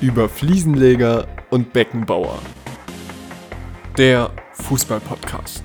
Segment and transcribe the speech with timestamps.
[0.00, 2.40] über Fliesenleger und Beckenbauer.
[3.98, 5.64] Der Fußball-Podcast.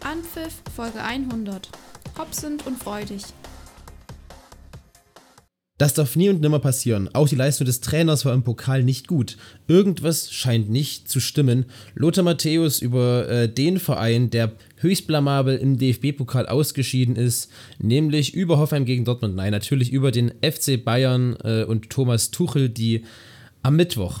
[0.00, 1.70] Anpfiff Folge 100.
[2.18, 3.22] Hopsend und freudig.
[5.78, 7.08] Das darf nie und nimmer passieren.
[7.14, 9.36] Auch die Leistung des Trainers war im Pokal nicht gut.
[9.66, 11.64] Irgendwas scheint nicht zu stimmen.
[11.94, 14.52] Lothar Matthäus über äh, den Verein, der
[14.84, 19.34] höchst blamabel im DFB-Pokal ausgeschieden ist, nämlich über Hoffenheim gegen Dortmund.
[19.34, 23.02] Nein, natürlich über den FC Bayern äh, und Thomas Tuchel, die
[23.62, 24.20] am Mittwoch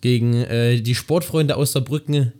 [0.00, 2.32] gegen äh, die Sportfreunde aus Saarbrücken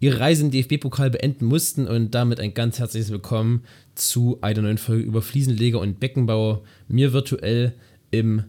[0.00, 3.62] ihre Reise im DFB-Pokal beenden mussten und damit ein ganz herzliches Willkommen
[3.94, 6.64] zu einer neuen Folge über Fliesenleger und Beckenbauer.
[6.88, 7.74] Mir virtuell
[8.10, 8.42] im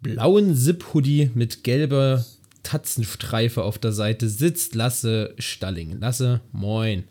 [0.00, 2.24] blauen Zip-Hoodie mit gelber
[2.62, 6.00] Tatzenstreife auf der Seite sitzt Lasse Stalling.
[6.00, 7.04] Lasse, moin.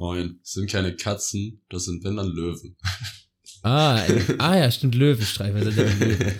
[0.00, 0.38] Moin.
[0.40, 2.74] Das sind keine Katzen, das sind wenn dann Löwen.
[3.62, 4.02] Ah,
[4.38, 5.62] ah ja, stimmt, Löwenstreifen.
[5.62, 6.34] Sind Löwen.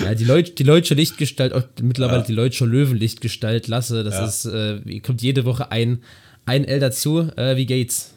[0.00, 2.24] Ja, die, Leut, die Leutsche Lichtgestalt, auch mittlerweile ja.
[2.26, 4.26] die Leutsche Löwenlichtgestalt, Lasse, das ja.
[4.26, 6.04] ist, äh, kommt jede Woche ein,
[6.44, 7.20] ein L dazu.
[7.36, 8.12] Äh, wie geht's?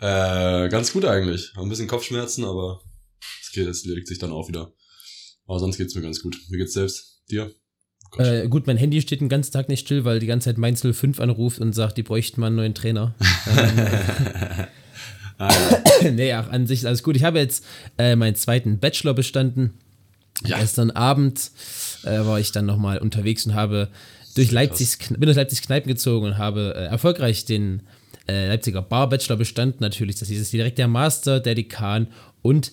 [0.00, 1.52] Äh, ganz gut eigentlich.
[1.54, 2.80] Hab ein bisschen Kopfschmerzen, aber
[3.42, 4.72] es geht, es legt sich dann auch wieder.
[5.46, 6.38] Aber sonst geht's mir ganz gut.
[6.48, 7.20] Wie geht's selbst?
[7.30, 7.54] Dir?
[8.16, 10.58] Oh äh, gut, mein Handy steht den ganzen Tag nicht still, weil die ganze Zeit
[10.58, 13.14] Mainz 05 anruft und sagt, die bräuchten mal einen neuen Trainer.
[15.38, 15.52] ah,
[16.02, 16.10] ja.
[16.10, 17.16] nee, ach, an sich ist alles gut.
[17.16, 17.64] Ich habe jetzt
[17.98, 19.74] äh, meinen zweiten Bachelor bestanden.
[20.44, 20.58] Ja.
[20.58, 21.50] Gestern Abend
[22.04, 23.88] äh, war ich dann nochmal unterwegs und habe
[24.34, 27.82] durch Leipzigs, bin durch Leipzigs Kneipen gezogen und habe äh, erfolgreich den
[28.28, 29.78] äh, Leipziger Bar-Bachelor bestanden.
[29.80, 32.08] Natürlich, das ist direkt der Master, der Dekan
[32.42, 32.72] und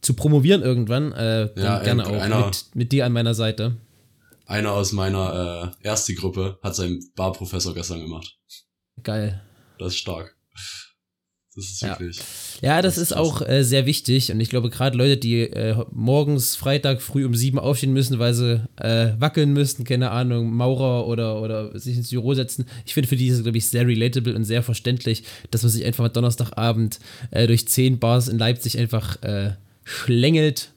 [0.00, 1.12] zu promovieren irgendwann.
[1.12, 3.76] Äh, ja, gerne auch mit, mit, dir an meiner Seite.
[4.46, 8.36] Einer aus meiner äh, erste Gruppe hat seinen Barprofessor gestern gemacht.
[9.02, 9.42] Geil.
[9.78, 10.36] Das ist stark.
[11.56, 12.18] Das ist wirklich.
[12.62, 15.16] Ja, ja das, das ist, ist auch äh, sehr wichtig und ich glaube, gerade Leute,
[15.16, 20.10] die äh, morgens Freitag früh um sieben aufstehen müssen, weil sie äh, wackeln müssen, keine
[20.10, 22.66] Ahnung, Maurer oder, oder sich ins Büro setzen.
[22.84, 25.70] Ich finde für die ist es, glaube ich, sehr relatable und sehr verständlich, dass man
[25.70, 26.98] sich einfach mal Donnerstagabend
[27.30, 29.52] äh, durch zehn Bars in Leipzig einfach äh,
[29.84, 30.72] schlängelt,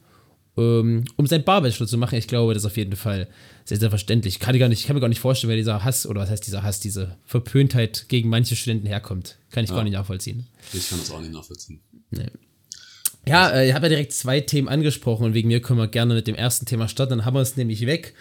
[0.57, 2.19] ähm, um sein Barbecue zu machen.
[2.19, 3.27] Ich glaube, das ist auf jeden Fall
[3.67, 4.35] sehr, sehr verständlich.
[4.35, 6.29] Ich kann, gar nicht, ich kann mir gar nicht vorstellen, wer dieser Hass, oder was
[6.29, 9.37] heißt dieser Hass, diese Verpöntheit gegen manche Studenten herkommt.
[9.51, 9.75] Kann ich ja.
[9.75, 10.47] gar nicht nachvollziehen.
[10.71, 11.81] Ich kann das auch nicht nachvollziehen.
[12.11, 12.27] Nee.
[13.27, 16.13] Ja, äh, ich habe ja direkt zwei Themen angesprochen und wegen mir können wir gerne
[16.13, 17.17] mit dem ersten Thema starten.
[17.17, 18.13] Dann haben wir es nämlich weg.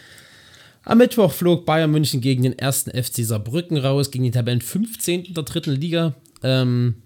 [0.83, 5.33] Am Mittwoch flog Bayern München gegen den ersten FC Saarbrücken raus, gegen den Tabellen 15.
[5.33, 6.17] der dritten Liga.
[6.43, 7.03] Ähm,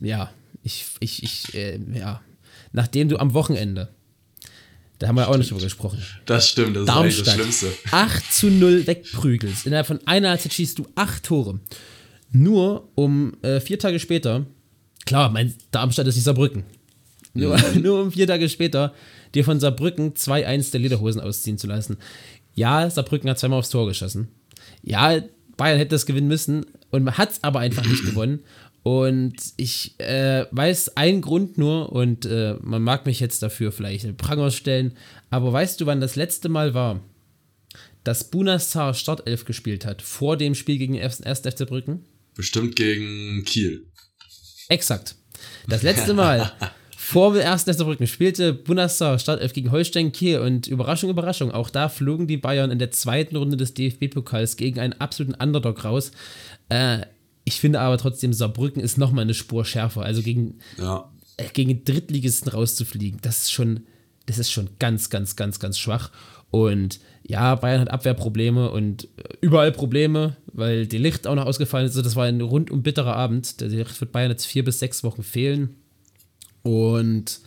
[0.00, 0.30] ja,
[0.62, 2.20] ich, ich, ich, äh, ja,
[2.72, 3.88] nachdem du am Wochenende,
[4.98, 6.02] da haben wir auch nicht drüber gesprochen.
[6.26, 7.92] Das stimmt, das Darmstadt ist eigentlich das Schlimmste.
[7.92, 9.66] 8 zu 0 wegprügelst.
[9.66, 11.60] Innerhalb von einer Halbzeit schießt du acht Tore.
[12.30, 14.44] Nur um äh, vier Tage später,
[15.06, 16.64] klar, mein Darmstadt ist nicht Saarbrücken.
[17.32, 17.82] Nur, mhm.
[17.82, 18.92] nur um vier Tage später
[19.34, 21.96] dir von Saarbrücken 2-1 der Lederhosen ausziehen zu lassen.
[22.54, 24.28] Ja, Saarbrücken hat zweimal aufs Tor geschossen.
[24.82, 25.20] Ja,
[25.56, 28.40] Bayern hätte das gewinnen müssen und man hat es aber einfach nicht gewonnen.
[28.82, 34.04] Und ich äh, weiß einen Grund nur und äh, man mag mich jetzt dafür vielleicht
[34.04, 34.96] in Pranger stellen,
[35.30, 37.00] aber weißt du, wann das letzte Mal war,
[38.04, 41.22] dass Bunasar Startelf gespielt hat vor dem Spiel gegen 1.
[41.24, 42.04] FC Brücken?
[42.34, 43.86] Bestimmt gegen Kiel.
[44.68, 45.16] Exakt.
[45.66, 46.52] Das letzte Mal
[46.96, 47.64] vor dem 1.
[47.64, 52.36] FC Brücken spielte Bunasar Startelf gegen Holstein Kiel und Überraschung, Überraschung, auch da flogen die
[52.36, 56.12] Bayern in der zweiten Runde des DFB-Pokals gegen einen absoluten Underdog raus.
[56.70, 57.00] Äh,
[57.48, 60.02] ich finde aber trotzdem, Saarbrücken ist nochmal eine Spur schärfer.
[60.02, 61.10] Also gegen, ja.
[61.54, 63.86] gegen Drittligisten rauszufliegen, das ist schon,
[64.26, 66.10] das ist schon ganz, ganz, ganz, ganz schwach.
[66.50, 69.08] Und ja, Bayern hat Abwehrprobleme und äh,
[69.40, 71.92] überall Probleme, weil die Licht auch noch ausgefallen ist.
[71.92, 73.62] Also das war ein rundum bitterer Abend.
[73.62, 75.76] Der Licht wird Bayern jetzt vier bis sechs Wochen fehlen.
[76.62, 77.40] Und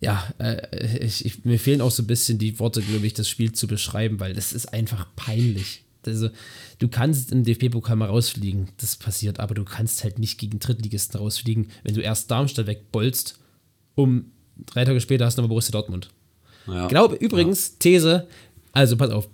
[0.00, 3.28] ja, äh, ich, ich, mir fehlen auch so ein bisschen die Worte, glaube ich, das
[3.28, 5.84] Spiel zu beschreiben, weil das ist einfach peinlich.
[6.06, 6.30] Also,
[6.78, 11.20] du kannst im DFB-Pokal mal rausfliegen, das passiert, aber du kannst halt nicht gegen Drittligisten
[11.20, 13.38] rausfliegen, wenn du erst Darmstadt wegbolzt,
[13.94, 14.32] um
[14.66, 16.10] drei Tage später hast du nochmal Borussia Dortmund.
[16.66, 16.86] Ja.
[16.88, 17.74] Glaube übrigens, ja.
[17.80, 18.28] These,
[18.72, 19.28] also pass auf,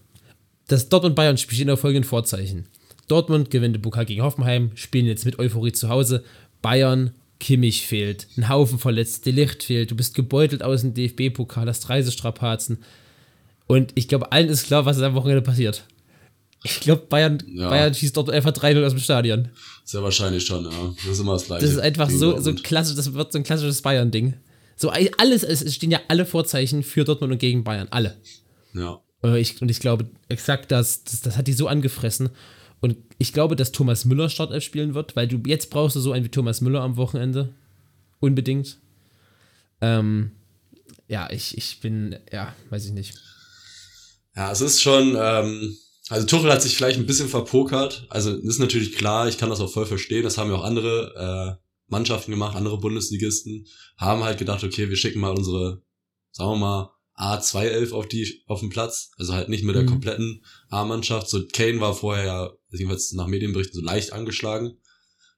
[0.69, 2.67] das Dortmund-Bayern-Spiel steht auf folgenden Vorzeichen.
[3.09, 6.25] Dortmund gewinnt den Pokal gegen Hoffenheim, spielen jetzt mit Euphorie zu Hause.
[6.61, 11.89] Bayern, Kimmich fehlt, ein Haufen verletzt, Delicht fehlt, du bist gebeutelt aus dem DFB-Pokal, hast
[11.89, 12.79] Reisestrapazen.
[13.67, 15.85] Und ich glaube, allen ist klar, was am Wochenende passiert.
[16.65, 17.69] Ich glaube, Bayern, ja.
[17.69, 19.49] Bayern schießt dort einfach 3-0 aus dem Stadion.
[19.85, 20.95] Sehr wahrscheinlich schon, ja.
[20.97, 21.65] Das ist immer das Gleiche.
[21.65, 24.35] Das ist einfach so, so klassisch, das wird so ein klassisches Bayern-Ding.
[24.77, 27.89] So alles, es stehen ja alle Vorzeichen für Dortmund und gegen Bayern.
[27.91, 28.17] Alle.
[28.75, 29.01] Ja.
[29.23, 32.31] Äh, ich, und ich glaube, exakt das, das, das hat die so angefressen.
[32.81, 36.13] Und ich glaube, dass Thomas Müller Startelf spielen wird, weil du jetzt brauchst du so
[36.13, 37.55] einen wie Thomas Müller am Wochenende.
[38.21, 38.79] Unbedingt.
[39.81, 40.33] Ähm,
[41.09, 43.15] ja, ich, ich bin, ja, weiß ich nicht.
[44.35, 45.77] Ja, es ist schon, ähm,
[46.09, 48.07] also Tuchel hat sich vielleicht ein bisschen verpokert.
[48.11, 50.23] Also ist natürlich klar, ich kann das auch voll verstehen.
[50.23, 53.67] Das haben ja auch andere äh, Mannschaften gemacht, andere Bundesligisten,
[53.97, 55.83] haben halt gedacht, okay, wir schicken mal unsere,
[56.33, 59.11] sagen wir mal, A2-11 auf die, auf den Platz.
[59.19, 59.89] Also halt nicht mit der Mhm.
[59.89, 61.29] kompletten A-Mannschaft.
[61.29, 64.79] So Kane war vorher ja, jedenfalls nach Medienberichten, so leicht angeschlagen.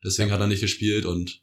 [0.05, 1.41] Deswegen hat er nicht gespielt und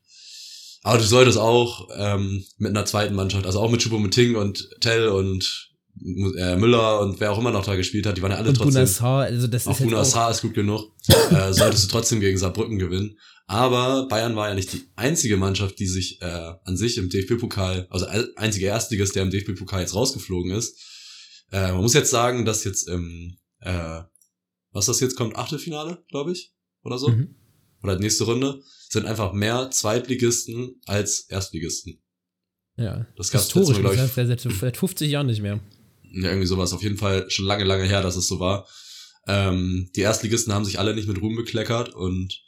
[0.82, 5.08] aber du solltest auch ähm, mit einer zweiten Mannschaft, also auch mit Choupo-Moting und Tell
[5.08, 8.50] und äh, Müller und wer auch immer noch da gespielt hat, die waren ja alle
[8.50, 8.74] Und trotzdem.
[8.74, 10.92] Bunassar, also das Auch ist jetzt Bunas auch, Haar ist gut genug.
[11.32, 13.18] äh, solltest du trotzdem gegen Saarbrücken gewinnen.
[13.48, 16.26] Aber Bayern war ja nicht die einzige Mannschaft, die sich äh,
[16.64, 20.76] an sich im DFB-Pokal, also ein- einzige Erstliges, der im DFB-Pokal jetzt rausgeflogen ist.
[21.52, 24.02] Äh, man muss jetzt sagen, dass jetzt im, äh,
[24.72, 26.54] was das jetzt kommt, Achtelfinale, glaube ich,
[26.84, 27.36] oder so, Mhm.
[27.84, 32.02] oder nächste Runde, sind einfach mehr Zweitligisten als Erstligisten.
[32.78, 35.60] Ja, Das historisch, Mal, glaub seit, seit, seit 50 Jahren nicht mehr.
[36.14, 36.74] Ja, irgendwie sowas.
[36.74, 38.68] Auf jeden Fall schon lange, lange her, dass es so war.
[39.28, 42.42] Ähm, die Erstligisten haben sich alle nicht mit Ruhm bekleckert und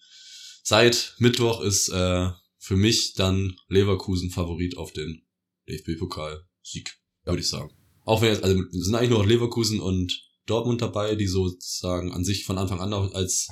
[0.63, 5.23] seit Mittwoch ist äh, für mich dann Leverkusen Favorit auf den
[5.69, 7.71] DFB-Pokal-Sieg, würde ich sagen.
[8.03, 12.23] Auch wenn jetzt, also sind eigentlich nur noch Leverkusen und Dortmund dabei, die sozusagen an
[12.23, 13.47] sich von Anfang an als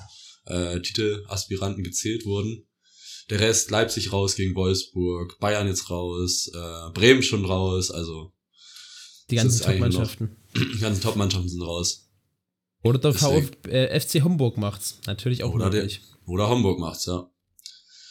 [0.45, 2.67] äh, Titelaspiranten gezählt wurden.
[3.29, 8.34] Der Rest Leipzig raus gegen Wolfsburg, Bayern jetzt raus, äh, Bremen schon raus, also
[9.30, 10.36] Die ganzen Top-Mannschaften.
[10.56, 12.10] die ganzen Top-Mannschaften sind raus.
[12.83, 13.13] Oder der.
[13.13, 15.00] VfB, äh, FC Homburg macht's.
[15.07, 16.01] Natürlich auch Oder der- möglich.
[16.25, 17.30] Oder Homburg macht's, ja.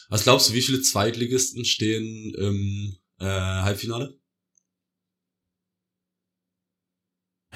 [0.08, 4.18] Was glaubst du, wie viele Zweitligisten stehen im äh, Halbfinale?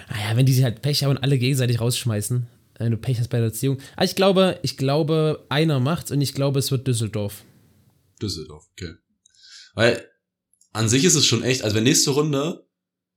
[0.09, 2.47] Naja, wenn die sich halt Pech haben und alle gegenseitig rausschmeißen,
[2.79, 3.79] wenn du Pech hast bei der Erziehung.
[3.97, 7.45] Aber ich glaube, ich glaube, einer macht's und ich glaube, es wird Düsseldorf.
[8.23, 8.95] Düsseldorf, okay.
[9.75, 10.09] Weil
[10.73, 12.67] an sich ist es schon echt, also wenn nächste Runde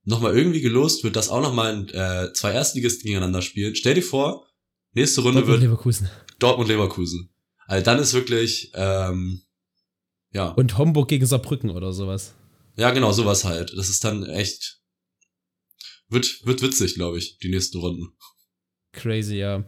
[0.04, 4.48] nochmal irgendwie gelost wird, dass auch nochmal äh, zwei Erstligisten gegeneinander spielen, stell dir vor,
[4.94, 6.10] nächste Runde Dortmund, wird Leverkusen.
[6.40, 7.30] Dortmund-Leverkusen.
[7.68, 9.42] Also dann ist wirklich, ähm,
[10.34, 12.34] ja, Und Homburg gegen Saarbrücken oder sowas.
[12.76, 13.74] ja genau, sowas halt.
[13.78, 14.82] Das ist dann echt,
[16.10, 18.10] wird, wird witzig, glaube ich, die nächsten Runden.
[18.94, 19.64] Crazy, ja.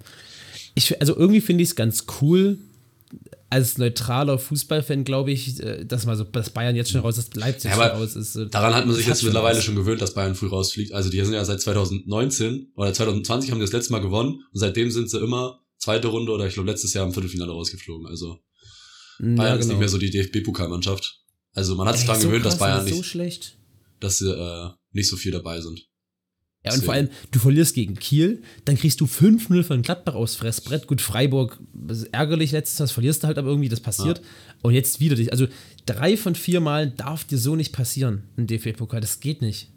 [0.75, 2.59] Ich, also irgendwie finde ich es ganz cool,
[3.53, 7.35] als neutraler Fußballfan, glaube ich, äh, dass mal so, dass Bayern jetzt schon raus ist,
[7.35, 8.35] Leipzig Ja, schon raus ist.
[8.35, 9.63] äh, Daran hat man sich das jetzt mittlerweile was.
[9.63, 10.91] schon gewöhnt, dass Bayern früh rausfliegt.
[10.94, 14.59] Also die sind ja seit 2019 oder 2020 haben die das letzte Mal gewonnen und
[14.59, 18.07] seitdem sind sie immer zweite Runde oder ich glaube letztes Jahr im Viertelfinale rausgeflogen.
[18.07, 18.39] Also
[19.19, 19.73] Ja, Bayern ist genau.
[19.73, 21.19] nicht mehr so die DFB-Pokalmannschaft.
[21.53, 23.57] Also man hat sich daran so gewöhnt, dass krass, Bayern das ist nicht, so schlecht.
[24.00, 25.88] dass sie äh, nicht so viel dabei sind.
[26.65, 26.86] Ja, und Deswegen.
[26.86, 30.88] vor allem, du verlierst gegen Kiel, dann kriegst du 5-0 von Gladbach aus Fressbrett.
[30.88, 34.21] Gut, Freiburg, ist ärgerlich letztes Mal, das verlierst du halt aber irgendwie, das passiert.
[34.62, 35.33] Und jetzt wieder dich.
[35.33, 35.48] Also
[35.86, 39.01] drei von vier Mal darf dir so nicht passieren im DFB-Pokal.
[39.01, 39.71] Das geht nicht.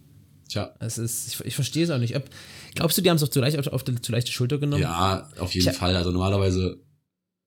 [0.49, 2.15] Tja, Das ist, ich, ich verstehe es auch nicht.
[2.15, 2.31] Ob,
[2.77, 4.83] glaubst du, die haben es auch zu leicht auf, auf die zu leichte Schulter genommen?
[4.83, 5.73] ja, auf jeden Tja.
[5.73, 5.97] Fall.
[5.97, 6.81] Also normalerweise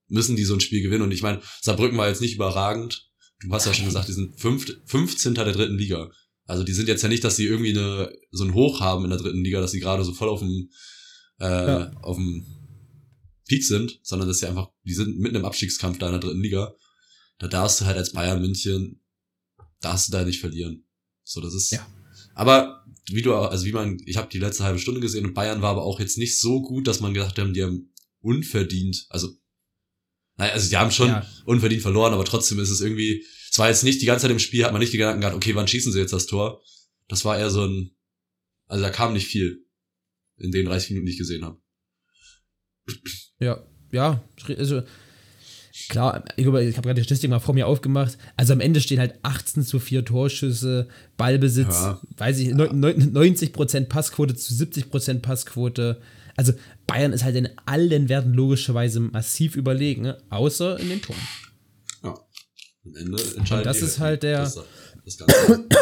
[0.10, 3.10] müssen die so ein Spiel gewinnen und ich meine, Saarbrücken war jetzt nicht überragend.
[3.42, 5.34] Du hast ja schon gesagt, die sind fünft, 15.
[5.36, 6.10] der dritten Liga.
[6.50, 9.10] Also die sind jetzt ja nicht, dass sie irgendwie eine, so ein Hoch haben in
[9.12, 10.70] der dritten Liga, dass sie gerade so voll auf dem,
[11.40, 11.92] äh, Ja.
[12.02, 12.46] auf dem
[13.48, 16.42] Peak sind, sondern dass sie einfach, die sind mitten im Abstiegskampf da in der dritten
[16.42, 16.74] Liga.
[17.38, 19.02] Da darfst du halt als Bayern München,
[19.82, 20.86] darfst du da nicht verlieren.
[21.24, 21.72] So, das ist.
[21.72, 21.88] Ja.
[22.36, 25.62] Aber wie du, also wie man, ich habe die letzte halbe Stunde gesehen und Bayern
[25.62, 29.30] war aber auch jetzt nicht so gut, dass man gesagt haben, die haben unverdient, also
[30.38, 31.26] naja, also die haben schon Ja.
[31.46, 34.40] unverdient verloren, aber trotzdem ist es irgendwie, es war jetzt nicht die ganze Zeit im
[34.40, 36.62] Spiel, hat man nicht die Gedanken gehabt, okay, wann schießen sie jetzt das Tor?
[37.08, 37.92] Das war eher so ein,
[38.68, 39.66] also da kam nicht viel
[40.38, 41.58] in den 30 Minuten, die ich gesehen habe.
[43.40, 44.24] Ja, ja,
[44.58, 44.84] also
[45.90, 48.18] klar, ich, habe gerade die Statistik mal vor mir aufgemacht.
[48.36, 50.88] Also am Ende stehen halt 18 zu 4 Torschüsse,
[51.18, 52.02] Ballbesitz, Ja.
[52.18, 56.02] weiß ich, neun- neun- 90% Passquote zu 70% Passquote.
[56.36, 56.54] Also
[56.88, 60.18] Bayern ist halt in allen Werten logischerweise massiv überlegen, ne?
[60.30, 61.20] außer in den Toren.
[62.90, 64.60] Am Ende entscheidet das ist halt der- Das,
[65.06, 65.66] das Ganze.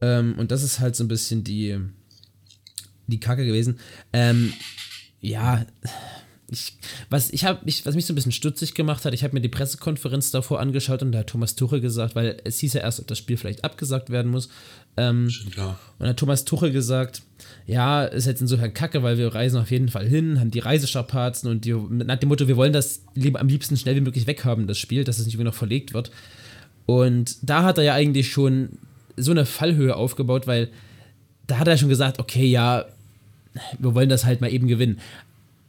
[0.00, 1.78] Ähm, und das ist halt so ein bisschen die,
[3.06, 3.78] die Kacke gewesen.
[4.12, 4.52] Ähm,
[5.20, 5.64] ja,
[6.50, 6.76] ich,
[7.10, 9.40] was, ich hab, ich, was mich so ein bisschen stutzig gemacht hat, ich habe mir
[9.40, 13.00] die Pressekonferenz davor angeschaut und da hat Thomas Tuchel gesagt, weil es hieß ja erst,
[13.00, 14.48] ob das Spiel vielleicht abgesagt werden muss.
[14.96, 15.70] Ähm, klar.
[15.70, 17.22] und dann hat Thomas Tuchel gesagt,
[17.66, 21.50] ja, ist jetzt insofern kacke, weil wir reisen auf jeden Fall hin, haben die Reisestrapazen
[21.50, 24.66] und die, nach dem Motto, wir wollen das lieber am liebsten schnell wie möglich weghaben,
[24.66, 26.10] das Spiel, dass es nicht irgendwie noch verlegt wird.
[26.86, 28.78] Und da hat er ja eigentlich schon
[29.16, 30.68] so eine Fallhöhe aufgebaut, weil
[31.46, 32.84] da hat er schon gesagt, okay, ja,
[33.78, 35.00] wir wollen das halt mal eben gewinnen.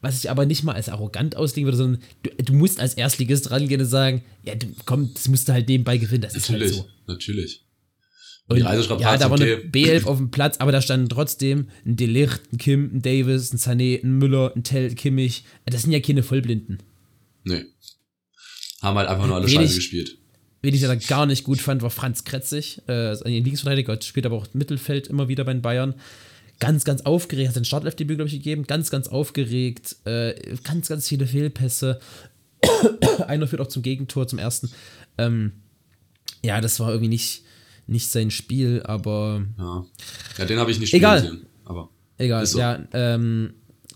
[0.02, 3.50] Was ich aber nicht mal als arrogant auslegen würde, sondern du, du musst als Erstligist
[3.52, 6.78] rangehen und sagen, ja, du, komm, das musst du halt nebenbei gewinnen, das ist Natürlich,
[6.78, 6.90] halt so.
[7.08, 7.66] natürlich.
[8.48, 9.70] Und Die Reisestrapazen, ja, da war eine okay.
[9.72, 13.58] B11 auf dem Platz, aber da standen trotzdem ein Delicht, ein Kim, ein Davis, ein
[13.58, 15.46] Sané, ein Müller, ein Tell, Kimmich.
[15.66, 16.84] Das sind ja keine Vollblinden.
[17.44, 17.66] Nee.
[18.82, 20.20] Haben halt einfach nur alle Scheiße gespielt.
[20.62, 24.36] Wen ich da gar nicht gut fand, war Franz Kretzig, äh, ein Linksverteidiger, spielt aber
[24.36, 25.96] auch Mittelfeld immer wieder bei den Bayern.
[26.60, 28.66] Ganz, ganz aufgeregt, hat sein Startelfdebüt, glaube ich, gegeben.
[28.66, 30.34] Ganz, ganz aufgeregt, äh,
[30.64, 32.00] ganz, ganz viele Fehlpässe.
[33.28, 34.72] Einer führt auch zum Gegentor, zum ersten.
[35.18, 35.52] Ähm,
[36.44, 37.44] ja, das war irgendwie nicht,
[37.88, 39.86] nicht sein Spiel, aber Ja,
[40.38, 41.22] ja den habe ich nicht spielen Egal.
[41.22, 41.46] sehen.
[41.66, 42.60] Aber Egal, so.
[42.60, 43.54] ja, ähm,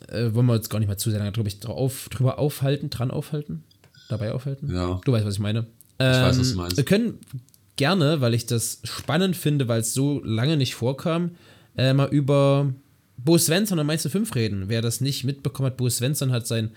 [0.09, 3.11] äh, wollen wir uns gar nicht mal zu sehr lange drüber, drauf, drüber aufhalten, dran
[3.11, 3.63] aufhalten,
[4.09, 4.73] dabei aufhalten.
[4.73, 4.99] Ja.
[5.05, 5.67] Du weißt, was ich meine.
[5.99, 6.77] ich weiß, was Ähm, du meinst.
[6.77, 7.19] Wir können
[7.77, 11.31] gerne, weil ich das spannend finde, weil es so lange nicht vorkam,
[11.79, 12.73] äh, mal über
[13.17, 14.65] Bo Svensson und Mainz 5 reden.
[14.67, 16.71] Wer das nicht mitbekommen hat, Bo Svensson hat sein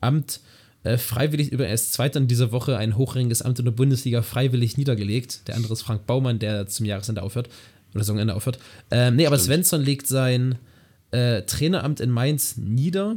[0.00, 0.40] Amt
[0.82, 4.76] äh, freiwillig über erst zweiter in dieser Woche ein hochrangiges Amt in der Bundesliga freiwillig
[4.76, 5.46] niedergelegt.
[5.46, 7.48] Der andere ist Frank Baumann, der zum Jahresende aufhört
[7.94, 8.58] oder Saisonende aufhört.
[8.90, 9.54] Ähm, nee, aber Stimmt.
[9.54, 10.56] Svensson legt sein
[11.12, 13.16] äh, Traineramt in Mainz nieder.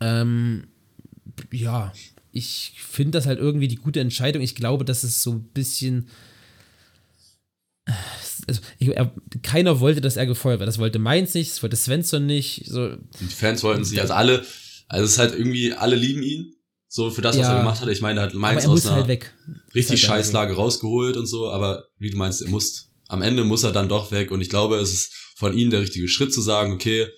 [0.00, 0.64] Ähm,
[1.50, 1.92] ja,
[2.32, 4.42] ich finde das halt irgendwie die gute Entscheidung.
[4.42, 6.08] Ich glaube, dass es so ein bisschen.
[8.46, 9.12] Also, ich, er,
[9.42, 10.68] keiner wollte, dass er gefeuert wird.
[10.68, 12.64] Das wollte Mainz nicht, das wollte Svensson nicht.
[12.66, 14.44] So, die Fans wollten sich, also alle,
[14.88, 16.52] also es ist halt irgendwie, alle lieben ihn.
[16.88, 17.52] So für das, was Ja.
[17.54, 17.88] er gemacht hat.
[17.88, 19.20] Ich meine, er hat Mainz er aus einer halt
[19.74, 23.44] richtig halt scheiß Lage rausgeholt und so, aber wie du meinst, er muss, am Ende
[23.44, 26.32] muss er dann doch weg und ich glaube, es ist von ihm der richtige Schritt
[26.32, 27.08] zu sagen, okay,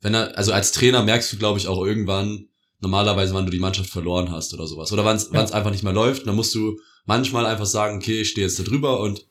[0.00, 2.48] wenn er, also als Trainer merkst du, glaube ich, auch irgendwann,
[2.80, 4.90] normalerweise, wann du die Mannschaft verloren hast oder sowas.
[4.90, 5.44] Oder wann es Ja.
[5.52, 8.62] einfach nicht mehr läuft, dann musst du manchmal einfach sagen, okay, ich stehe jetzt da
[8.62, 9.26] drüber und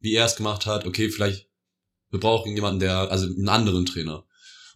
[0.00, 1.48] wie er es gemacht hat, okay, vielleicht,
[2.10, 4.24] wir brauchen jemanden, der, also einen anderen Trainer.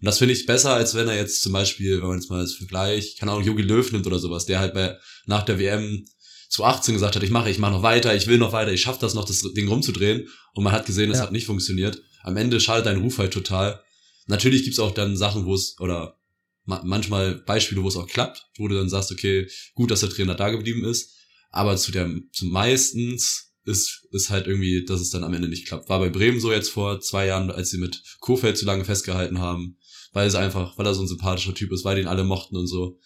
[0.01, 2.41] Und das finde ich besser, als wenn er jetzt zum Beispiel, wenn man jetzt mal
[2.41, 6.07] als Vergleich, keine Ahnung, Jogi Löw nimmt oder sowas, der halt bei, nach der WM
[6.49, 8.83] zu 18 gesagt hat, ich mache, ich mache noch weiter, ich will noch weiter, ich
[8.83, 10.29] schaffe das noch, das Ding rumzudrehen.
[10.53, 11.25] Und man hat gesehen, es Ja.
[11.25, 12.01] hat nicht funktioniert.
[12.23, 13.83] Am Ende schadet dein Ruf halt total.
[14.27, 16.19] Natürlich gibt's auch dann Sachen, wo es, oder
[16.65, 20.11] ma manchmal Beispiele, wo es auch klappt, wo du dann sagst, okay, gut, dass der
[20.11, 21.15] Trainer da geblieben ist.
[21.51, 25.67] Aber zu der, zum meistens ist, ist halt irgendwie, dass es dann am Ende nicht
[25.67, 25.89] klappt.
[25.89, 29.39] War bei Bremen so jetzt vor zwei Jahren, als sie mit Kofeld zu lange festgehalten
[29.39, 29.79] haben,
[30.13, 32.67] weil es einfach, weil er so ein sympathischer Typ ist, weil den alle mochten und
[32.67, 32.99] so.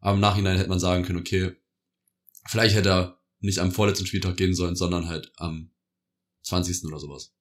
[0.00, 1.52] Aber im Nachhinein hätte man sagen können, okay,
[2.48, 5.70] vielleicht hätte er nicht am vorletzten Spieltag gehen sollen, sondern halt am
[6.42, 6.84] 20.
[6.84, 7.32] oder sowas.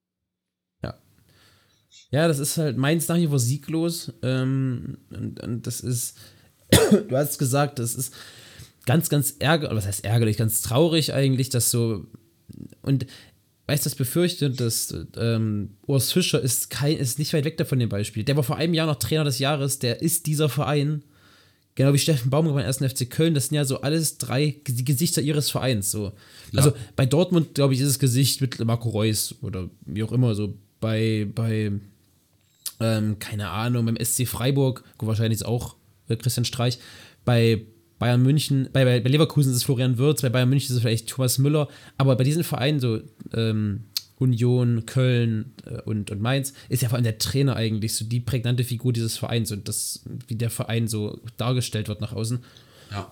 [2.12, 4.14] Ja, das ist halt Mainz nach wie vor sieglos.
[4.24, 6.18] Ähm, und, und das ist,
[6.72, 8.14] du hast gesagt, das ist
[8.86, 12.06] ganz, ganz ärgerlich, was heißt ärgerlich, ganz traurig eigentlich, dass so,
[12.82, 13.06] und
[13.68, 17.80] weißt du, das befürchtet, dass ähm, Urs Fischer ist, kein, ist nicht weit weg davon
[17.80, 18.24] dem Beispiel.
[18.24, 21.04] Der war vor einem Jahr noch Trainer des Jahres, der ist dieser Verein.
[21.76, 22.78] Genau wie Steffen Baumgart beim 1.
[22.78, 25.92] FC Köln, das sind ja so alles drei die Gesichter ihres Vereins.
[25.92, 26.12] So.
[26.56, 30.36] Also bei Dortmund, glaube ich, ist das Gesicht mit Marco Reus oder wie auch immer.
[30.36, 31.72] So bei, bei
[32.80, 35.76] ähm, keine Ahnung, beim SC Freiburg, wahrscheinlich ist auch
[36.08, 36.80] äh, Christian Streich,
[37.24, 37.62] bei
[38.00, 41.10] Bayern München, bei, bei, Leverkusen ist es Florian Wirtz, bei Bayern München ist es vielleicht
[41.10, 43.02] Thomas Müller, aber bei diesen Vereinen, so
[43.34, 43.84] ähm,
[44.18, 48.20] Union, Köln äh, und, und Mainz, ist ja vor allem der Trainer eigentlich so die
[48.20, 52.40] prägnante Figur dieses Vereins und das, wie der Verein so dargestellt wird nach außen.
[52.92, 53.12] Ja.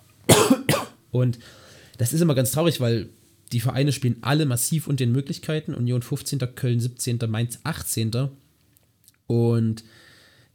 [1.12, 1.40] Und
[1.98, 3.10] das ist immer ganz traurig, weil
[3.52, 5.74] die Vereine spielen alle massiv unter den Möglichkeiten.
[5.74, 8.30] Union 15., Köln 17., Mainz 18.
[9.26, 9.84] Und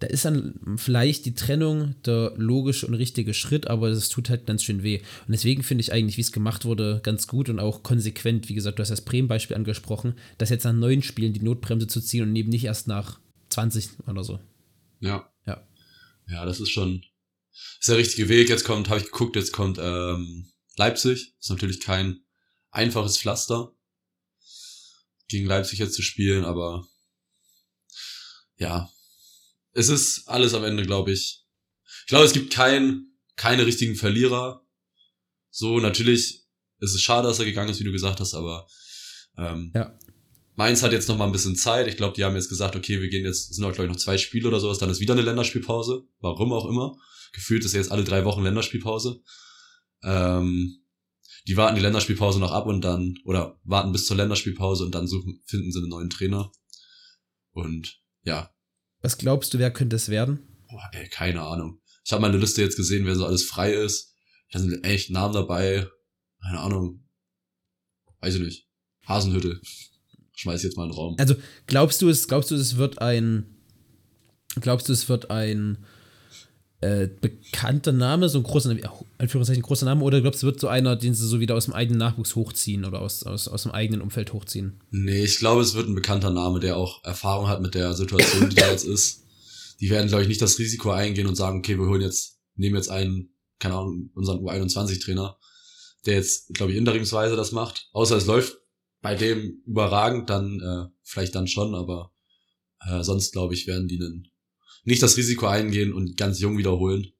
[0.02, 4.46] da ist dann vielleicht die Trennung der logische und richtige Schritt, aber es tut halt
[4.46, 4.98] ganz schön weh.
[4.98, 8.48] Und deswegen finde ich eigentlich, wie es gemacht wurde, ganz gut und auch konsequent.
[8.48, 12.00] Wie gesagt, du hast das Bremen-Beispiel angesprochen, das jetzt nach neun Spielen die Notbremse zu
[12.00, 14.40] ziehen und eben nicht erst nach 20 oder so.
[14.98, 15.30] Ja.
[15.46, 15.64] Ja.
[16.28, 17.04] Ja, das ist schon,
[17.78, 18.48] ist der richtige Weg.
[18.48, 21.34] Jetzt kommt, habe ich geguckt, jetzt kommt ähm, Leipzig.
[21.38, 22.24] Ist natürlich kein
[22.72, 23.72] einfaches Pflaster,
[25.28, 26.86] gegen Leipzig jetzt zu spielen, aber
[28.56, 28.90] ja,
[29.72, 31.44] es ist alles am Ende, glaube ich.
[32.02, 34.66] Ich glaube, es gibt kein, keine richtigen Verlierer.
[35.50, 36.44] So, natürlich
[36.78, 38.66] ist es schade, dass er gegangen ist, wie du gesagt hast, aber
[39.38, 39.98] ähm, Ja.
[40.54, 41.86] Mainz hat jetzt noch mal ein bisschen Zeit.
[41.88, 43.92] Ich glaube, die haben jetzt gesagt, okay, wir gehen jetzt, es sind auch, glaube ich,
[43.92, 46.06] noch zwei Spiele oder sowas, dann ist wieder eine Länderspielpause.
[46.20, 46.96] Warum auch immer.
[47.32, 49.22] Gefühlt ist jetzt alle drei Wochen Länderspielpause.
[50.04, 50.82] Ähm,
[51.46, 55.08] die warten die Länderspielpause noch ab und dann, oder warten bis zur Länderspielpause und dann
[55.08, 56.52] suchen, finden sie einen neuen Trainer.
[57.52, 58.50] Und ja,
[59.02, 60.40] Was glaubst du, wer könnte es werden?
[60.72, 61.80] boah, ey, keine Ahnung.
[62.04, 64.16] Ich habe meine Liste jetzt gesehen, wer so alles frei ist.
[64.50, 65.86] Da sind echt Namen dabei.
[66.42, 67.06] Keine Ahnung.
[68.20, 68.68] Weiß ich nicht.
[69.06, 69.60] Hasenhütte.
[70.34, 71.16] Schmeiß jetzt mal in den Raum.
[71.18, 73.46] Also glaubst du es, glaubst du, es wird ein,
[74.60, 75.84] glaubst du, es wird ein
[76.82, 78.76] äh, bekannter Name, so ein großer,
[79.18, 81.74] Anführungszeichen großer Name, oder glaubst du, wird so einer, den sie so wieder aus dem
[81.74, 84.80] eigenen Nachwuchs hochziehen oder aus, aus, aus dem eigenen Umfeld hochziehen?
[84.90, 88.50] Nee, ich glaube, es wird ein bekannter Name, der auch Erfahrung hat mit der Situation,
[88.50, 89.22] die da jetzt ist.
[89.80, 92.74] Die werden, glaube ich, nicht das Risiko eingehen und sagen, okay, wir holen jetzt, nehmen
[92.74, 95.38] jetzt einen, keine Ahnung, unseren U21-Trainer,
[96.04, 97.90] der jetzt, glaube ich, interimsweise das macht.
[97.92, 98.58] Außer es läuft
[99.02, 102.12] bei dem überragend, dann äh, vielleicht dann schon, aber
[102.80, 104.31] äh, sonst, glaube ich, werden die einen
[104.84, 107.12] nicht das Risiko eingehen und ganz jung wiederholen,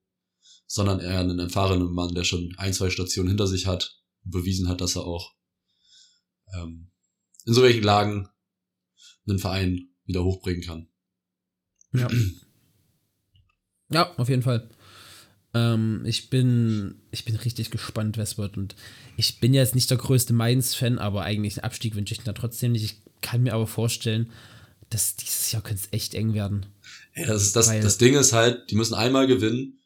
[0.66, 4.69] sondern eher einen erfahrenen Mann, der schon ein, zwei Stationen hinter sich hat und bewiesen
[4.69, 5.35] hat, dass er auch
[6.54, 6.90] ähm,
[7.45, 8.28] in so welchen Lagen
[9.28, 10.88] einen Verein wieder hochbringen kann.
[11.92, 12.09] Ja.
[13.90, 14.69] ja, auf jeden Fall.
[15.54, 18.57] Ähm, ich bin, ich bin richtig gespannt, was wird.
[18.57, 18.75] Und
[19.16, 22.73] ich bin jetzt nicht der größte Mainz-Fan, aber eigentlich einen Abstieg wünsche ich da trotzdem
[22.73, 22.85] nicht.
[22.85, 24.31] Ich kann mir aber vorstellen,
[24.90, 26.66] dass dieses Jahr könnte es echt eng werden.
[27.14, 29.81] Ja, das, ist, das, das Ding ist halt, die müssen einmal gewinnen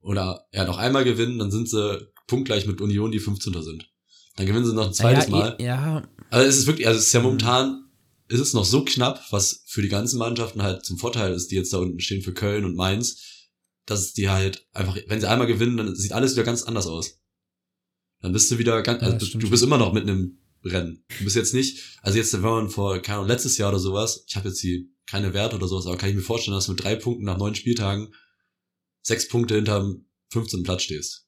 [0.00, 3.52] oder ja noch einmal gewinnen, dann sind sie punktgleich mit Union, die 15.
[3.62, 3.90] sind.
[4.36, 5.56] Dann gewinnen sie noch ein zweites ja, Mal.
[5.60, 6.08] Ja.
[6.30, 7.90] Also es ist wirklich, also es ist ja momentan,
[8.28, 11.56] ist es noch so knapp, was für die ganzen Mannschaften halt zum Vorteil ist, die
[11.56, 13.48] jetzt da unten stehen für Köln und Mainz,
[13.86, 17.20] dass die halt einfach, wenn sie einmal gewinnen, dann sieht alles wieder ganz anders aus.
[18.22, 21.04] Dann bist du wieder ganz, also ja, du bist immer noch mit einem Rennen.
[21.18, 24.24] Du bist jetzt nicht, also jetzt, wenn man vor, keine Ahnung, letztes Jahr oder sowas,
[24.26, 26.72] ich habe jetzt die keine Werte oder sowas, aber kann ich mir vorstellen, dass du
[26.72, 28.14] mit drei Punkten nach neun Spieltagen
[29.02, 30.62] sechs Punkte hinterm 15.
[30.62, 31.26] Platz stehst.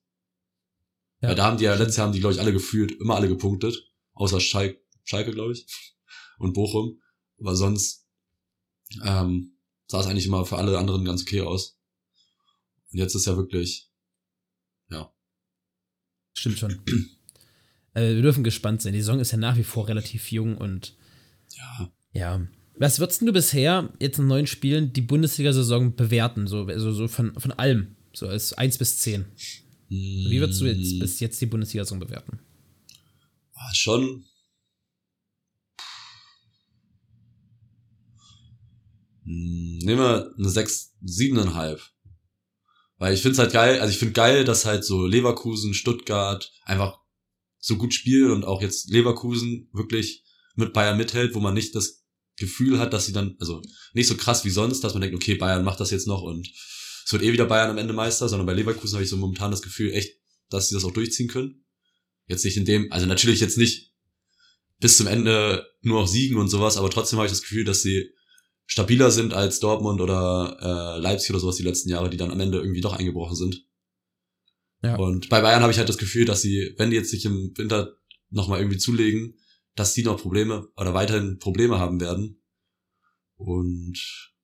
[1.20, 1.30] Ja.
[1.30, 3.26] Weil da haben die ja, letztes Jahr haben die, glaube ich, alle gefühlt, immer alle
[3.26, 5.66] gepunktet, außer Schalke, Schalke glaube ich,
[6.38, 7.02] und Bochum.
[7.40, 8.06] Aber sonst
[9.02, 9.58] ähm,
[9.88, 11.76] sah es eigentlich immer für alle anderen ganz okay aus.
[12.92, 13.90] Und jetzt ist ja wirklich,
[14.90, 15.12] ja.
[16.34, 16.82] Stimmt schon.
[17.94, 18.92] äh, wir dürfen gespannt sein.
[18.92, 20.96] Die Saison ist ja nach wie vor relativ jung und
[21.56, 21.92] ja.
[22.12, 22.46] Ja.
[22.82, 26.48] Was würdest du bisher jetzt in neun Spielen die Bundesliga-Saison bewerten?
[26.48, 27.94] So, also so von, von allem.
[28.12, 29.24] So als 1 bis 10.
[29.88, 32.40] Wie würdest du jetzt bis jetzt die Bundesliga-Saison bewerten?
[33.54, 34.24] Ah, schon.
[39.26, 41.78] Hm, nehmen wir eine 6, 7,5.
[42.98, 46.52] Weil ich finde es halt geil, also ich finde geil, dass halt so Leverkusen, Stuttgart
[46.64, 46.98] einfach
[47.60, 50.24] so gut spielen und auch jetzt Leverkusen wirklich
[50.56, 52.01] mit Bayern mithält, wo man nicht das
[52.42, 53.62] Gefühl hat, dass sie dann, also
[53.94, 56.48] nicht so krass wie sonst, dass man denkt, okay, Bayern macht das jetzt noch und
[57.04, 59.50] es wird eh wieder Bayern am Ende Meister, sondern bei Leverkusen habe ich so momentan
[59.50, 60.18] das Gefühl, echt,
[60.50, 61.64] dass sie das auch durchziehen können.
[62.26, 63.92] Jetzt nicht in dem, also natürlich jetzt nicht
[64.78, 67.82] bis zum Ende nur noch siegen und sowas, aber trotzdem habe ich das Gefühl, dass
[67.82, 68.10] sie
[68.66, 72.40] stabiler sind als Dortmund oder äh, Leipzig oder sowas die letzten Jahre, die dann am
[72.40, 73.64] Ende irgendwie doch eingebrochen sind.
[74.82, 74.96] Ja.
[74.96, 77.52] Und bei Bayern habe ich halt das Gefühl, dass sie, wenn die jetzt sich im
[77.56, 77.96] Winter
[78.30, 79.34] nochmal irgendwie zulegen,
[79.74, 82.42] dass die noch Probleme oder weiterhin Probleme haben werden.
[83.36, 83.98] Und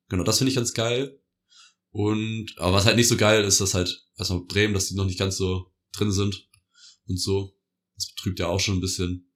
[0.09, 1.21] genau, das finde ich ganz geil.
[1.91, 5.07] Und, aber was halt nicht so geil ist, dass halt erstmal Bremen, dass die noch
[5.07, 6.49] nicht ganz so drin sind
[7.07, 7.57] und so.
[7.97, 9.33] Das betrübt ja auch schon ein bisschen.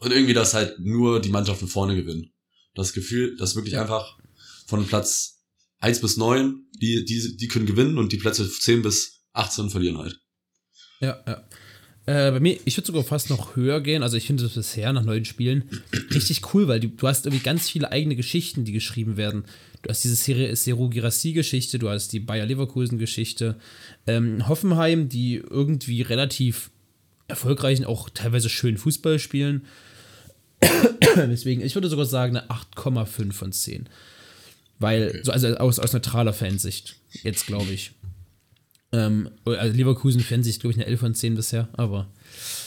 [0.00, 2.32] Und irgendwie, dass halt nur die Mannschaften vorne gewinnen.
[2.74, 4.18] Das Gefühl, dass wirklich einfach
[4.66, 5.42] von Platz
[5.78, 9.98] eins bis neun die, die, die können gewinnen und die Plätze zehn bis 18 verlieren
[9.98, 10.20] halt.
[11.00, 11.48] Ja, ja.
[12.04, 14.02] Äh, bei mir, ich würde sogar fast noch höher gehen.
[14.02, 15.64] Also ich finde das bisher nach neuen Spielen
[16.12, 19.44] richtig cool, weil du, du hast irgendwie ganz viele eigene Geschichten, die geschrieben werden.
[19.82, 23.56] Du hast diese Serie Seru Girassi-Geschichte, du hast die Bayer Leverkusen-Geschichte,
[24.06, 26.70] ähm, Hoffenheim, die irgendwie relativ
[27.28, 29.66] erfolgreich und auch teilweise schön Fußball spielen.
[31.16, 33.88] Deswegen, ich würde sogar sagen, eine 8,5 von 10.
[34.78, 35.20] Weil, okay.
[35.22, 37.92] so, also aus, aus neutraler Fansicht, jetzt glaube ich.
[38.92, 42.08] Ähm, also Leverkusen sich, glaube ich, eine 11 von 10 bisher, aber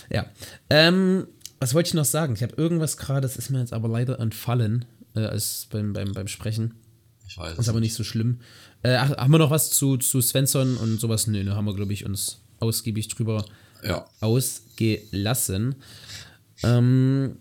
[0.09, 0.25] ja.
[0.69, 1.27] Ähm,
[1.59, 2.33] was wollte ich noch sagen?
[2.35, 4.85] Ich habe irgendwas gerade, das ist mir jetzt aber leider entfallen,
[5.15, 6.73] äh, als beim, beim, beim Sprechen.
[7.27, 7.57] Ich weiß.
[7.57, 8.39] Ist aber nicht so schlimm.
[8.83, 11.27] Äh, haben wir noch was zu, zu Svensson und sowas?
[11.27, 13.45] Nö, ne, haben wir, glaube ich, uns ausgiebig drüber
[13.83, 14.05] ja.
[14.19, 15.75] ausgelassen.
[16.63, 17.37] Ähm,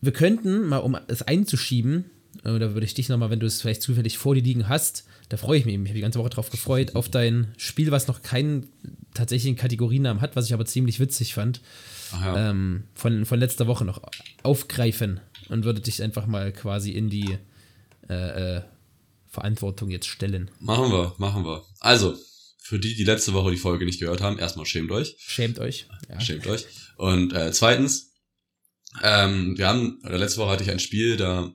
[0.00, 2.04] wir könnten mal, um es einzuschieben,
[2.42, 5.36] da würde ich dich nochmal, wenn du es vielleicht zufällig vor dir liegen hast, da
[5.36, 5.74] freue ich mich.
[5.74, 8.68] Ich habe die ganze Woche drauf gefreut, auf dein Spiel, was noch keinen
[9.14, 11.60] tatsächlichen Kategorienamen hat, was ich aber ziemlich witzig fand.
[12.12, 12.50] Ja.
[12.50, 14.02] Ähm, von, von letzter Woche noch
[14.42, 17.38] aufgreifen und würde dich einfach mal quasi in die
[18.08, 18.62] äh, äh,
[19.28, 20.50] Verantwortung jetzt stellen.
[20.60, 21.64] Machen wir, machen wir.
[21.80, 22.14] Also,
[22.58, 25.16] für die, die letzte Woche die Folge nicht gehört haben, erstmal schämt euch.
[25.18, 25.86] Schämt euch.
[26.08, 26.20] Ja.
[26.20, 26.66] Schämt euch.
[26.96, 28.12] Und äh, zweitens,
[29.02, 31.50] ähm, wir haben, oder letzte Woche hatte ich ein Spiel, da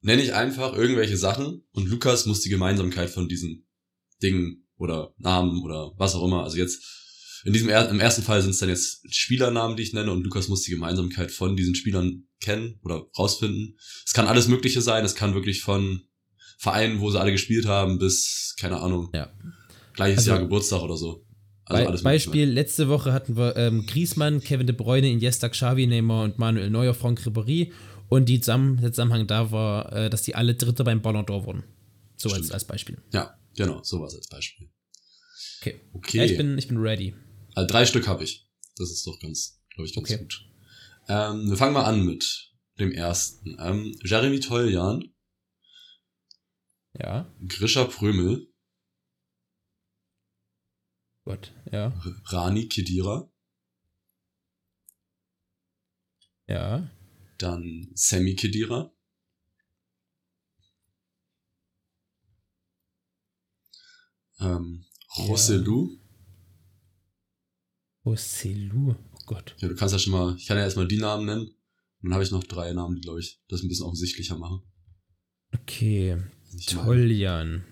[0.00, 3.66] nenne ich einfach irgendwelche Sachen und Lukas muss die Gemeinsamkeit von diesen
[4.22, 6.44] Dingen oder Namen oder was auch immer.
[6.44, 6.80] Also jetzt
[7.44, 10.48] in diesem im ersten Fall sind es dann jetzt Spielernamen, die ich nenne und Lukas
[10.48, 13.76] muss die Gemeinsamkeit von diesen Spielern kennen oder rausfinden.
[14.04, 15.04] Es kann alles Mögliche sein.
[15.04, 16.02] Es kann wirklich von
[16.58, 19.10] Vereinen, wo sie alle gespielt haben, bis keine Ahnung.
[19.14, 19.32] Ja.
[19.94, 21.24] gleiches Also- Jahr Geburtstag oder so.
[21.70, 26.38] Also Beispiel, letzte Woche hatten wir ähm, Griezmann, Kevin De Bruyne, Iniesta, Xavi, Neymar und
[26.38, 27.72] Manuel Neuer, Franck Ribéry.
[28.08, 31.44] Und die zusammen, der Zusammenhang da war, äh, dass die alle Dritte beim Ballon d'Or
[31.44, 31.64] wurden.
[32.16, 33.00] So als, als Beispiel.
[33.12, 34.70] Ja, genau, sowas als Beispiel.
[35.60, 35.80] Okay.
[35.92, 36.18] Okay.
[36.18, 37.14] Ja, ich, bin, ich bin ready.
[37.54, 38.48] Also drei Stück habe ich.
[38.76, 40.18] Das ist doch ganz, glaube ich, ganz Okay.
[40.22, 40.44] gut.
[41.08, 43.56] Ähm, wir fangen mal an mit dem ersten.
[43.60, 45.04] Ähm, Jeremy Toljan,
[46.98, 48.48] Ja, Grisha Prömel,
[51.24, 51.52] gut.
[51.70, 51.92] Ja,
[52.26, 53.30] Rani Kedira,
[56.46, 56.90] ja,
[57.38, 58.92] dann Sammy Kedira,
[64.40, 64.84] ähm,
[65.16, 65.98] Rosselu.
[68.04, 68.92] Rosselu.
[68.92, 69.54] Oh Gott.
[69.58, 71.48] Ja, du kannst ja schon mal, ich kann ja erstmal die Namen nennen.
[72.00, 74.62] Und dann habe ich noch drei Namen, die, glaube ich, das ein bisschen offensichtlicher machen.
[75.52, 76.22] Okay.
[76.56, 77.64] Ich Toljan.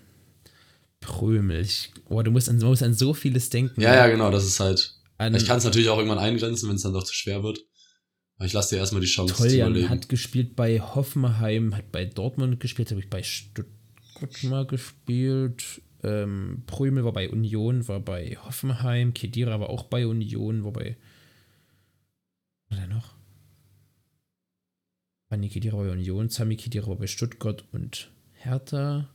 [0.99, 1.61] Prömel.
[1.61, 3.79] Ich, oh, du musst an, musst an so vieles denken.
[3.79, 4.95] Ja, ja, genau, das ist halt.
[5.17, 7.59] An, Ich kann es natürlich auch irgendwann eingrenzen, wenn es dann doch zu schwer wird.
[8.39, 9.89] Ich lasse dir erstmal die Chance zu Toljan überlegen.
[9.89, 15.81] hat gespielt bei Hoffenheim, hat bei Dortmund gespielt, habe ich bei Stuttgart mal gespielt.
[16.03, 19.13] Ähm, Prömel war bei Union, war bei Hoffenheim.
[19.13, 20.97] Kedira war auch bei Union, war bei.
[22.69, 23.15] Was war der noch?
[25.29, 29.09] Fanny Kedira war bei Union, Sami Kedira war bei Stuttgart und Hertha.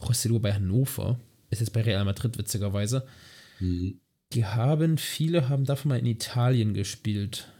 [0.00, 1.20] Rosselu bei Hannover.
[1.50, 3.06] Ist jetzt bei Real Madrid, witzigerweise.
[3.60, 4.00] Mhm.
[4.32, 7.51] Die haben, viele haben davon mal in Italien gespielt.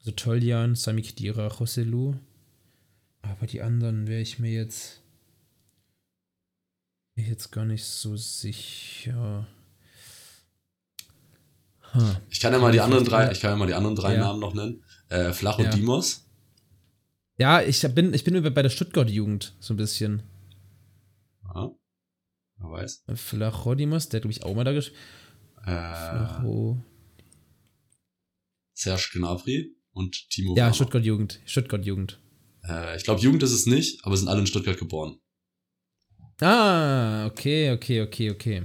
[0.00, 2.14] Also Toljan, Sami Khedira, Rosselu.
[3.22, 5.02] Aber die anderen wäre ich mir jetzt.
[7.16, 9.46] Jetzt gar nicht so sicher.
[11.92, 12.20] Ha.
[12.30, 14.20] Ich kann ja mal die anderen drei, ich kann ja mal die anderen drei Ja.
[14.20, 14.82] Namen noch nennen.
[15.10, 15.70] Äh, Flach und Ja.
[15.70, 16.26] Dimos.
[17.36, 20.22] Ja, ich bin, ich bin bei der Stuttgart-Jugend so ein bisschen.
[21.54, 21.70] Ja.
[22.58, 23.04] Wer weiß.
[23.14, 24.98] Flachodimos, der glaube ich auch mal da gespielt.
[25.62, 26.82] Äh, Flacho.
[28.72, 30.74] Serge Gnabry und Timo Ja, Werner.
[30.74, 31.40] Stuttgart-Jugend.
[31.46, 32.18] Stuttgart-Jugend.
[32.68, 35.16] Äh, ich glaube, Jugend ist es nicht, aber sind alle in Stuttgart geboren.
[36.40, 38.62] Ah, okay, okay, okay, okay.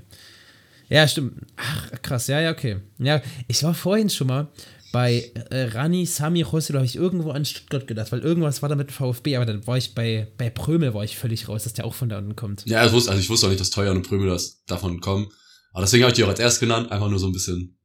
[0.88, 1.42] Ja, stimmt.
[1.58, 2.78] Ach, krass, ja, ja, okay.
[3.00, 4.48] Ja, ich war vorhin schon mal
[4.94, 8.76] bei äh, Rani Sami Rosselo, habe ich irgendwo an Stuttgart gedacht, weil irgendwas war da
[8.76, 11.86] mit VfB, aber dann war ich bei, bei Prömel, war ich völlig raus, dass der
[11.86, 12.66] auch von da unten kommt.
[12.66, 15.28] Ja, ich wusste, also ich wusste auch nicht, dass Teuer und Prömel das davon kommen.
[15.74, 17.78] Aber deswegen habe ich die auch als erst genannt, einfach nur so ein bisschen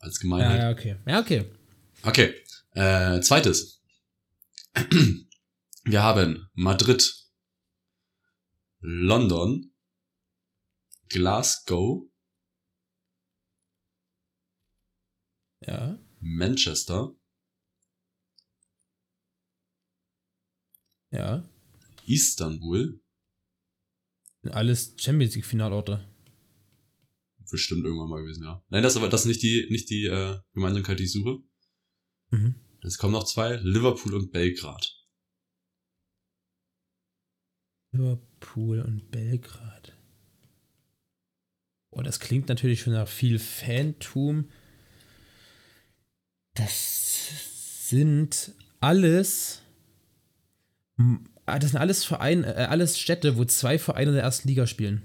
[0.00, 0.60] als Ja, Gemeinheit.
[0.60, 0.96] ja, okay.
[1.06, 1.44] Ja, okay.
[2.02, 2.34] Okay.
[2.76, 3.82] Äh, zweites.
[5.84, 7.10] Wir haben Madrid,
[8.80, 9.72] London,
[11.08, 12.10] Glasgow,
[15.66, 15.98] Ja.
[16.20, 17.16] Manchester,
[21.10, 21.48] Ja.
[22.06, 23.00] Istanbul,
[24.50, 26.06] Alles Champions League Finalorte.
[27.50, 28.62] bestimmt irgendwann mal gewesen, ja.
[28.68, 31.38] Nein, das ist aber das ist nicht die, nicht die äh, Gemeinsamkeit, die ich suche.
[32.30, 32.60] Mhm.
[32.86, 34.94] Es kommen noch zwei, Liverpool und Belgrad.
[37.90, 39.96] Liverpool und Belgrad.
[41.90, 44.50] Oh, das klingt natürlich schon nach viel Fantum.
[46.54, 49.62] Das sind alles.
[51.44, 54.68] ah, Das sind alles Vereine, äh, alles Städte, wo zwei Vereine in der ersten Liga
[54.68, 55.02] spielen.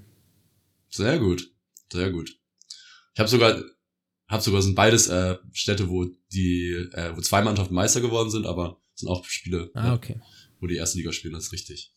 [0.89, 1.49] Sehr gut,
[1.91, 2.37] sehr gut.
[3.15, 3.59] Ich habe sogar,
[4.31, 8.45] habe sogar sind beides äh, Städte, wo die, äh, wo zwei Mannschaften Meister geworden sind,
[8.45, 10.21] aber es sind auch Spiele, Ah, ne, okay.
[10.59, 11.33] wo die erste Liga spielen.
[11.33, 11.93] Das ist richtig.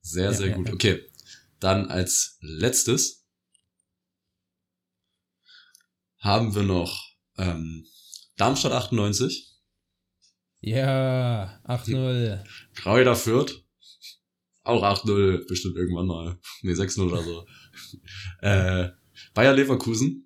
[0.00, 0.68] Sehr, Ja, sehr ja, gut.
[0.68, 0.74] ja.
[0.74, 1.02] Okay,
[1.60, 3.24] dann als letztes
[6.18, 7.02] haben wir noch
[7.38, 7.86] ähm,
[8.36, 9.52] Darmstadt 98,
[10.60, 12.44] Ja, 8-0.
[12.74, 13.62] Kräuter Fürth,
[14.64, 17.46] auch 8-0 bestimmt irgendwann mal, nee 6-0 oder so.
[18.40, 18.90] äh,
[19.34, 20.25] Bayer Leverkusen,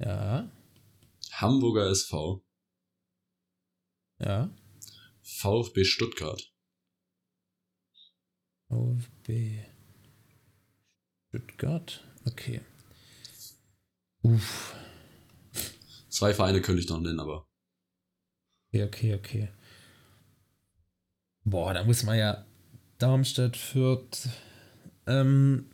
[0.00, 0.50] Ja,
[1.32, 2.42] Hamburger SV,
[4.18, 4.50] ja.
[5.22, 6.52] VfB Stuttgart,
[8.68, 9.64] VfB
[11.28, 12.04] Stuttgart.
[12.26, 12.60] Okay.
[14.22, 14.74] Uff.
[16.08, 17.46] Zwei Vereine könnte ich noch nennen, aber
[18.72, 19.48] Okay, okay, okay.
[21.44, 22.46] Boah, da muss man ja
[22.98, 24.28] Darmstadt, Fürth.
[25.06, 25.69] Ähm.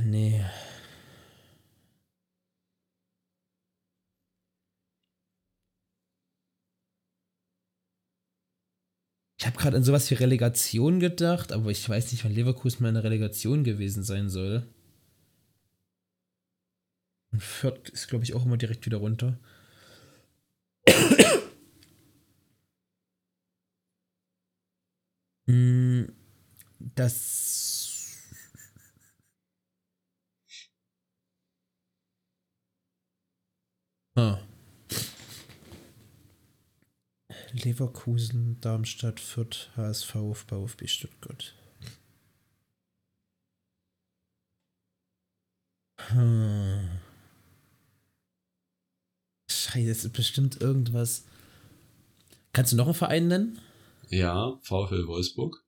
[0.00, 0.44] Nee.
[9.38, 12.88] Ich habe gerade an sowas wie Relegation gedacht, aber ich weiß nicht, wann Leverkusen mal
[12.88, 14.66] in der Relegation gewesen sein soll.
[17.30, 19.38] Und Fürth ist, glaube ich, auch immer direkt wieder runter.
[26.94, 27.74] das.
[34.16, 34.38] Ah.
[37.64, 41.54] Leverkusen, Darmstadt, Fürth, HSV, VfB Stuttgart.
[46.08, 47.00] Hm.
[49.50, 51.24] Scheiße, das ist bestimmt irgendwas.
[52.52, 53.60] Kannst du noch einen Verein nennen?
[54.08, 55.64] Ja, VfL Wolfsburg.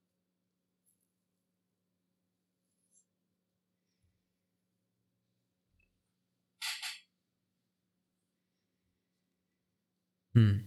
[10.33, 10.66] Hm.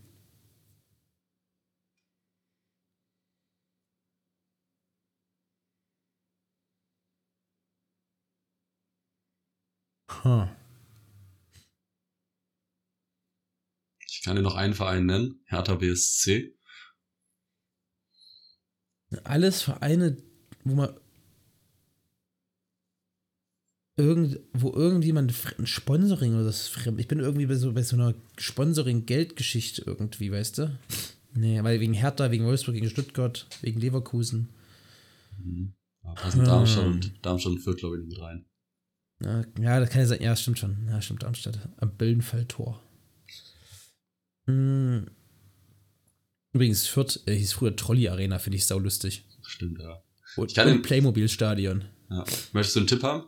[10.24, 10.46] Huh.
[14.06, 15.40] Ich kann dir noch einen Verein nennen.
[15.46, 16.54] Hertha BSC.
[19.24, 20.16] Alles Vereine,
[20.64, 20.94] wo man
[23.96, 27.00] irgend, wo irgendjemand ein Sponsoring oder das fremd.
[27.00, 30.78] Ich bin irgendwie bei so, bei so einer Sponsoring-Geldgeschichte irgendwie, weißt du?
[31.34, 34.48] Nee, weil wegen Hertha, wegen Wolfsburg, gegen Stuttgart, wegen Leverkusen.
[36.02, 38.44] Da passen Darmstadt und Darmstadt und Fürth, glaube ich, nicht mit rein.
[39.22, 40.22] Ja, das kann ja sein.
[40.22, 40.86] Ja, stimmt schon.
[40.88, 41.58] Ja, stimmt, Darmstadt.
[41.76, 42.80] Am Böllenfall-Tor.
[44.46, 45.10] Hm.
[46.52, 49.24] Übrigens, Fürth äh, hieß früher Trolley Arena, finde ich saulustig.
[49.42, 50.02] Stimmt, ja.
[50.36, 51.84] Und, Ich kann und Playmobil-Stadion.
[52.10, 52.24] ja.
[52.52, 53.24] Möchtest du einen Tipp haben?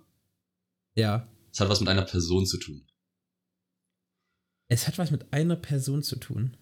[0.94, 1.28] Ja.
[1.52, 2.86] Es hat was mit einer Person zu tun.
[4.68, 6.56] Es hat was mit einer Person zu tun.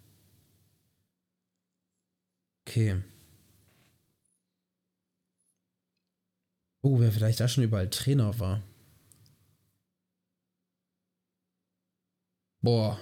[2.67, 3.03] Okay.
[6.83, 8.63] Oh, wer vielleicht da schon überall Trainer war.
[12.63, 12.99] Boah.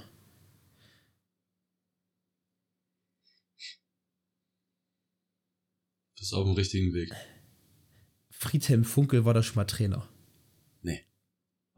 [6.18, 7.10] Bist auf dem richtigen Weg.
[8.30, 10.08] Friedhelm Funkel war da schon mal Trainer.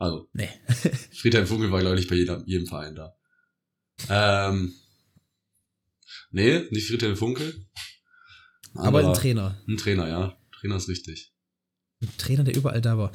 [0.00, 0.48] Also, Nee.
[1.12, 3.14] Friedhelm Funkel war, glaube ich, nicht bei jedem, jedem Verein da.
[4.08, 4.72] Ähm.
[6.30, 7.66] Nee, nicht Friedhelm Funkel.
[8.74, 9.60] Aber ein Trainer.
[9.68, 10.38] Ein Trainer, ja.
[10.58, 11.34] Trainer ist richtig.
[12.00, 13.12] Ein Trainer, der überall da war.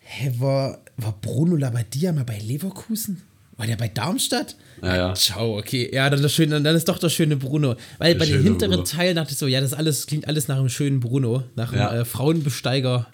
[0.00, 3.22] Hä, war, war Bruno Labbadia mal bei Leverkusen?
[3.58, 4.56] War der bei Darmstadt?
[4.82, 5.14] Ja, ja.
[5.14, 5.90] Ciao, okay.
[5.92, 7.74] Ja, dann, das schöne, dann ist doch der schöne Bruno.
[7.98, 8.84] Weil Der bei den hinteren Bruno.
[8.84, 11.80] Teilen dachte ich so, ja, das alles klingt alles nach einem schönen Bruno, nach einem
[11.80, 12.00] Ja.
[12.00, 13.10] äh, Frauenbesteiger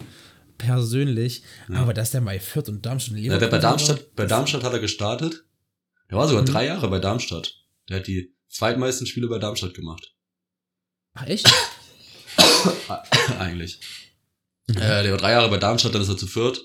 [0.59, 1.43] persönlich.
[1.73, 4.79] Aber dass der mal Fürth und Darmstadt ja der bei Darmstadt, bei Darmstadt hat er
[4.79, 5.45] gestartet.
[6.11, 6.47] Der war sogar Mhm.
[6.47, 7.55] drei Jahre bei Darmstadt.
[7.89, 10.15] Der hat die zweitmeisten Spiele bei Darmstadt gemacht.
[11.15, 11.51] Ach, echt?
[13.39, 13.81] Eigentlich.
[14.69, 14.77] Mhm.
[14.77, 16.61] Äh, der war drei Jahre bei Darmstadt, dann ist er zu Fürth.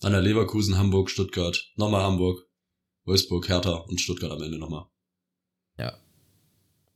[0.00, 1.70] Dann der Leverkusen, Hamburg, Stuttgart.
[1.76, 2.45] Nochmal Hamburg,
[3.06, 4.86] Wolfsburg, Hertha und Stuttgart am Ende nochmal.
[5.78, 5.96] Ja.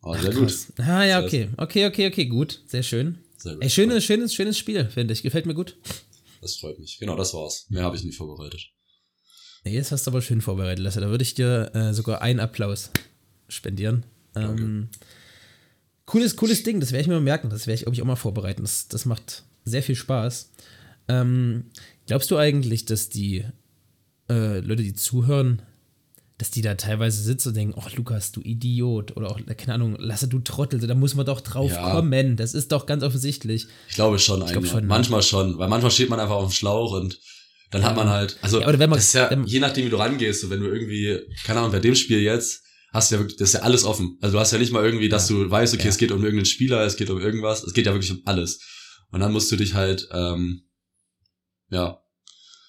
[0.02, 0.42] Aber Ach, sehr gut.
[0.42, 0.72] krass.
[0.78, 1.48] Ah, ja, Das okay.
[1.56, 2.62] Okay, okay, okay, gut.
[2.66, 3.18] Sehr schön.
[3.36, 3.62] Sehr gut.
[3.62, 5.22] Ey, schönes, schönes, schönes Spiel, finde ich.
[5.22, 5.76] Gefällt mir gut.
[6.40, 6.98] Das freut mich.
[6.98, 7.66] Genau, das war's.
[7.68, 8.70] Mehr habe ich nicht vorbereitet.
[9.64, 11.00] Nee, jetzt hast du aber schön vorbereitet, Lasse.
[11.00, 12.90] Da würde ich dir äh, sogar einen Applaus
[13.48, 14.06] spendieren.
[14.34, 14.88] Ähm,
[16.06, 17.50] cooles, cooles Ding, das werde ich mir mal merken.
[17.50, 18.62] Das werde ich, glaube ich, auch mal vorbereiten.
[18.62, 20.50] Das, das macht sehr viel Spaß.
[21.08, 21.66] Ähm,
[22.06, 23.44] glaubst du eigentlich, dass die
[24.30, 25.60] äh, Leute, die zuhören,
[26.40, 29.96] dass die da teilweise sitzen und denken, ach Lukas, du Idiot oder auch, keine Ahnung,
[29.98, 31.92] Lasse, du Trottel, da muss man doch drauf Ja.
[31.92, 32.36] kommen.
[32.36, 33.66] Das ist doch ganz offensichtlich.
[33.88, 34.70] Ich glaube schon glaub eigentlich.
[34.70, 34.86] schon, ne?
[34.86, 37.18] manchmal schon, weil manchmal steht man einfach auf dem Schlauch und
[37.70, 39.96] dann hat man halt, also Ja, man- das ist ja, wenn- je nachdem wie du
[39.96, 43.36] rangehst, so wenn du irgendwie, keine Ahnung, bei dem Spiel jetzt, hast du ja wirklich,
[43.38, 44.16] das ist ja alles offen.
[44.20, 45.36] Also du hast ja nicht mal irgendwie, dass Ja.
[45.36, 45.88] du weißt, okay, Ja.
[45.90, 48.58] es geht um irgendeinen Spieler, es geht um irgendwas, es geht ja wirklich um alles.
[49.12, 50.62] Und dann musst du dich halt, ähm,
[51.68, 52.00] ja,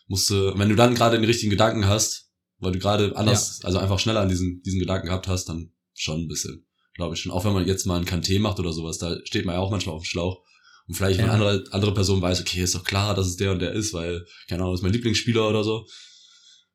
[0.08, 2.31] musst du, wenn du dann gerade den richtigen Gedanken hast,
[2.62, 6.22] weil du gerade anders, also einfach schneller an diesen, diesen Gedanken gehabt hast, dann schon
[6.22, 7.32] ein bisschen, glaube ich schon.
[7.32, 9.72] Auch wenn man jetzt mal einen Kanté macht oder sowas, da steht man ja auch
[9.72, 10.44] manchmal auf dem Schlauch.
[10.88, 11.34] Und vielleicht, wenn Ja.
[11.34, 13.94] eine andere, andere Person weiß, okay, ist doch klar, dass es der und der ist,
[13.94, 15.86] weil, keine Ahnung, ist mein Lieblingsspieler oder so.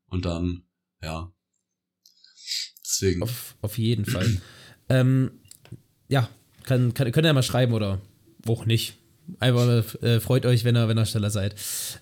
[0.08, 0.64] Und dann,
[1.02, 1.32] ja.
[2.84, 3.22] Deswegen.
[3.22, 4.40] Auf, auf jeden Fall.
[4.88, 5.40] ähm,
[6.08, 6.28] ja,
[6.64, 8.00] kann, kann, könnt ihr ja mal schreiben oder
[8.46, 8.96] auch nicht.
[9.40, 11.54] Einfach äh, freut euch, wenn ihr, wenn ihr schneller seid.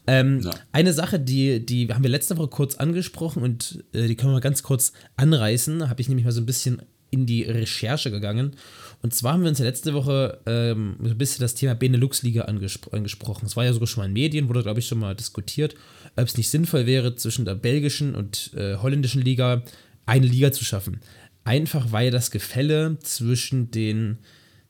[0.06, 0.50] Ähm, Ja.
[0.72, 4.34] Eine Sache, die, die haben wir letzte Woche kurz angesprochen und äh, die können wir
[4.34, 5.88] mal ganz kurz anreißen.
[5.88, 8.56] Habe ich nämlich mal so ein bisschen in die Recherche gegangen.
[9.02, 12.42] Und zwar haben wir uns ja letzte Woche ähm, so ein bisschen das Thema Benelux-Liga
[12.42, 13.46] angespro angesprochen.
[13.46, 15.74] Es war ja sogar schon mal in Medien, wurde, glaube ich, schon mal diskutiert,
[16.16, 19.62] ob es nicht sinnvoll wäre, zwischen der belgischen und äh, holländischen Liga
[20.06, 21.00] eine Liga zu schaffen.
[21.44, 24.18] Einfach weil das Gefälle zwischen den,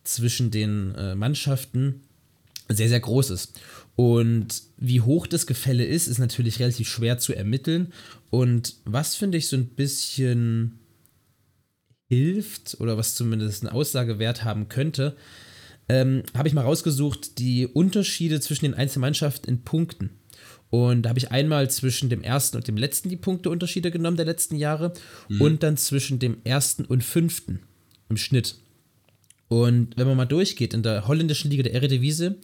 [0.03, 2.03] zwischen den äh, Mannschaften
[2.69, 3.61] sehr, sehr groß ist.
[3.97, 7.93] Und wie hoch das Gefälle ist, ist natürlich relativ schwer zu ermitteln.
[8.31, 10.79] Und was finde ich so ein bisschen
[12.09, 15.17] hilft oder was zumindest einen Aussagewert haben könnte,
[15.89, 20.11] ähm, habe ich mal rausgesucht, die Unterschiede zwischen den einzelnen Mannschaften in Punkten.
[20.71, 24.27] Und da habe ich einmal zwischen dem ersten und dem letzten die Punkteunterschiede genommen der
[24.27, 24.93] letzten Jahre
[25.29, 25.41] Mhm.
[25.41, 27.61] und dann zwischen dem ersten und fünften
[28.09, 28.57] im Schnitt.
[29.55, 32.35] Und wenn man mal durchgeht, in der holländischen Liga der Eredivisie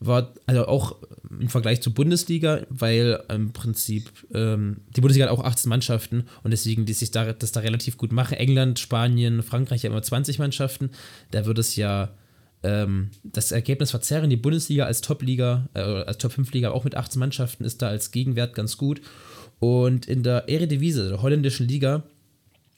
[0.00, 0.96] war also auch
[1.28, 6.52] im Vergleich zur Bundesliga, weil im Prinzip ähm, die Bundesliga hat auch 18 Mannschaften und
[6.52, 8.38] deswegen die sich da, das da relativ gut machen.
[8.38, 10.90] England, Spanien, Frankreich haben immer 20 Mannschaften.
[11.32, 12.10] Da wird es ja
[12.62, 14.30] ähm, das Ergebnis verzerren.
[14.30, 18.54] Die Bundesliga als Top-Liga, äh, als Top-5-Liga auch mit 18 Mannschaften ist da als Gegenwert
[18.54, 19.02] ganz gut.
[19.60, 22.04] Und in der Eredivisie, der holländischen Liga,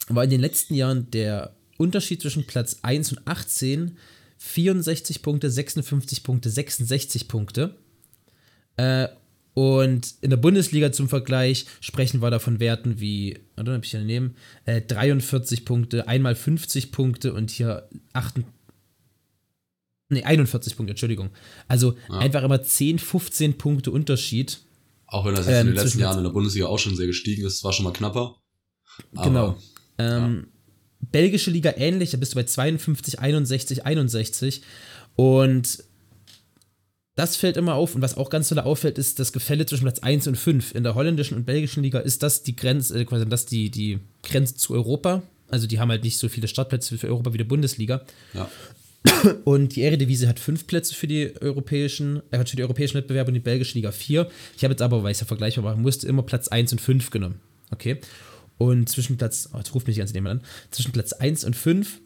[0.09, 3.97] war in den letzten Jahren der Unterschied zwischen Platz 1 und 18
[4.39, 7.75] 64 Punkte, 56 Punkte, 66 Punkte.
[8.75, 9.07] Äh,
[9.55, 13.89] und in der Bundesliga zum Vergleich sprechen wir da von Werten wie, oder habe ich
[13.91, 14.35] hier daneben,
[14.65, 18.41] äh, 43 Punkte, einmal 50 Punkte und hier 8,
[20.09, 21.31] nee, 41 Punkte, Entschuldigung.
[21.67, 22.19] Also Ja.
[22.19, 24.59] einfach immer 10, 15 Punkte Unterschied.
[25.07, 26.95] Auch wenn das jetzt Ähm, in den letzten zwischen- Jahren in der Bundesliga auch schon
[26.95, 28.35] sehr gestiegen ist, war schon mal knapper.
[29.15, 29.57] Aber, Genau.
[29.97, 30.47] Ähm,
[30.99, 34.61] Belgische Liga ähnlich, da bist du bei 52, 61, 61.
[35.15, 35.83] Und
[37.15, 37.95] das fällt immer auf.
[37.95, 40.75] Und was auch ganz toll auffällt, ist das Gefälle zwischen Platz 1 und 5.
[40.75, 43.99] In der holländischen und belgischen Liga ist das die Grenze, äh, quasi das die, die
[44.21, 45.23] Grenze zu Europa.
[45.49, 48.05] Also die haben halt nicht so viele Startplätze für Europa wie die Bundesliga.
[48.33, 48.49] Ja.
[49.45, 53.29] Und die Eredivisie hat fünf Plätze für die europäischen, äh, hat für die europäischen Wettbewerbe
[53.29, 54.29] und die belgische Liga vier.
[54.55, 56.81] Ich habe jetzt aber, weil ich es ja vergleichbar machen musste, immer Platz 1 und
[56.81, 57.39] 5 genommen.
[57.71, 57.99] Okay.
[58.57, 61.55] Und zwischen Platz, oh, jetzt ruft mich die ganze jemand an, zwischen Platz 1 und
[61.55, 62.01] 5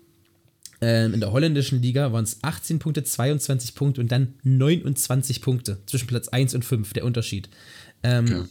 [0.82, 5.78] ähm, in der holländischen Liga waren es 18 Punkte, 22 Punkte und dann 29 Punkte
[5.86, 7.50] zwischen Platz 1 und 5, der Unterschied.
[8.04, 8.44] Ähm, Okay.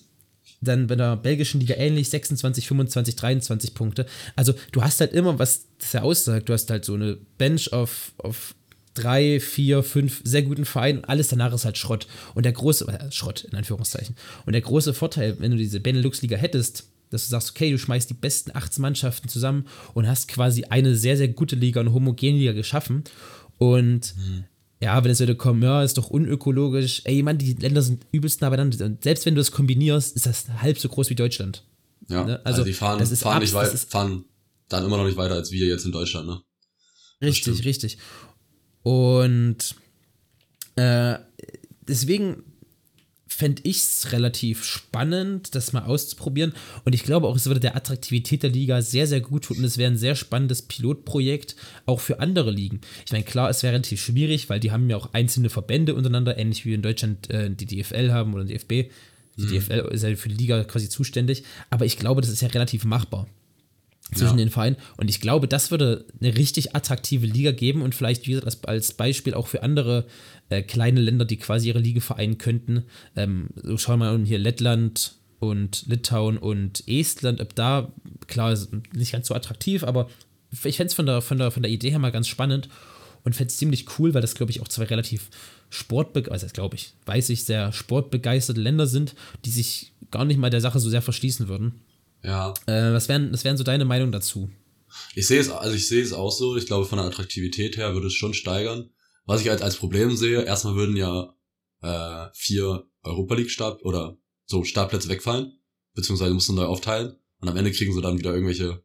[0.63, 4.05] Dann bei der belgischen Liga ähnlich, 26, 25, 23 Punkte.
[4.37, 7.73] Also du hast halt immer, was das ja aussagt, du hast halt so eine Bench
[7.73, 8.55] auf, auf
[8.93, 12.07] drei, vier, fünf sehr guten Vereinen und alles danach ist halt Schrott.
[12.35, 14.17] Und der große, äh, Schrott in Anführungszeichen.
[14.45, 18.09] Und der große Vorteil, wenn du diese Benelux-Liga hättest, dass du sagst, okay, du schmeißt
[18.09, 22.39] die besten 18 Mannschaften zusammen und hast quasi eine sehr, sehr gute Liga, eine homogene
[22.39, 23.05] Liga geschaffen.
[23.59, 24.15] Und
[24.83, 27.03] ja, wenn es würde kommen, ja, ist doch unökologisch.
[27.05, 28.87] Ey, Mann, die Länder sind übelst nah beieinander.
[28.87, 31.65] Und selbst wenn du es kombinierst, ist das halb so groß wie Deutschland.
[32.09, 32.37] Ja, Ne?
[32.45, 34.25] also, Also, die fahren, das ist fahren, nicht das weit, fahren
[34.69, 36.41] dann immer noch nicht weiter als wir jetzt in Deutschland, ne?
[37.21, 37.99] Richtig, richtig.
[38.83, 39.75] Und
[40.77, 41.19] äh,
[41.87, 42.43] deswegen
[43.41, 46.53] fände ich es relativ spannend, das mal auszuprobieren.
[46.85, 49.57] Und ich glaube auch, es würde der Attraktivität der Liga sehr, sehr gut tun.
[49.57, 52.83] Und es wäre ein sehr spannendes Pilotprojekt auch für andere Ligen.
[53.07, 56.37] Ich meine, klar, es wäre relativ schwierig, weil die haben ja auch einzelne Verbände untereinander,
[56.37, 58.91] ähnlich wie in Deutschland äh, die DFL haben oder die DFB.
[59.39, 61.45] Die DFL ist ja für die Liga quasi zuständig.
[61.71, 63.27] Aber ich glaube, das ist ja relativ machbar
[64.15, 64.45] zwischen Ja.
[64.45, 64.77] den Vereinen.
[64.97, 68.93] Und ich glaube, das würde eine richtig attraktive Liga geben und vielleicht wie gesagt, als,
[68.93, 70.07] Beispiel auch für andere
[70.49, 72.85] äh, kleine Länder, die quasi ihre Liga vereinen könnten.
[73.17, 77.93] Ähm, so schauen wir mal hier Lettland und Litauen und Estland, ob da,
[78.27, 78.57] klar,
[78.95, 80.09] nicht ganz so attraktiv, aber
[80.65, 82.69] ich fände es von der, von, der, von der Idee her mal ganz spannend
[83.25, 85.31] und fände es ziemlich cool, weil das, glaube ich, auch zwei relativ
[85.71, 90.51] sportbegeisterte, also glaube ich, weiß ich, sehr sportbegeisterte Länder sind, die sich gar nicht mal
[90.51, 91.81] der Sache so sehr verschließen würden.
[92.23, 92.55] Ja.
[92.67, 94.51] Äh, was wären, was wären so deine Meinung dazu?
[95.15, 96.57] Ich sehe es, also ich sehe es auch so.
[96.57, 98.91] Ich glaube, von der Attraktivität her würde es schon steigern.
[99.25, 101.35] Was ich halt als Problem sehe, erstmal würden ja
[101.83, 105.61] äh, vier Europa League Start oder so Startplätze wegfallen,
[105.95, 108.83] beziehungsweise musst du neu aufteilen und am Ende kriegen sie dann wieder irgendwelche,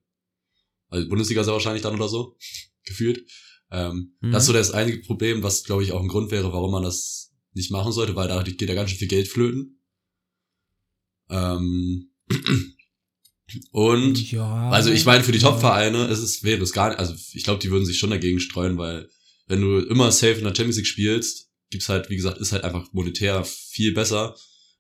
[0.89, 2.37] also Bundesliga sehr wahrscheinlich dann oder so,
[2.85, 3.25] gefühlt.
[3.71, 4.31] Ähm, Mhm.
[4.31, 6.83] Das ist so das einzige Problem, was glaube ich auch ein Grund wäre, warum man
[6.83, 9.81] das nicht machen sollte, weil da geht ja ganz schön viel Geld flöten.
[11.29, 12.11] Ähm,
[13.71, 14.69] und Ja.
[14.69, 15.39] also ich meine, für die.
[15.39, 18.39] Top-Vereine ist es, wäre es gar nicht, also ich glaube, die würden sich schon dagegen
[18.39, 19.09] streuen, weil
[19.47, 22.63] wenn du immer safe in der Champions League spielst, gibt's halt, wie gesagt, ist halt
[22.63, 24.35] einfach monetär viel besser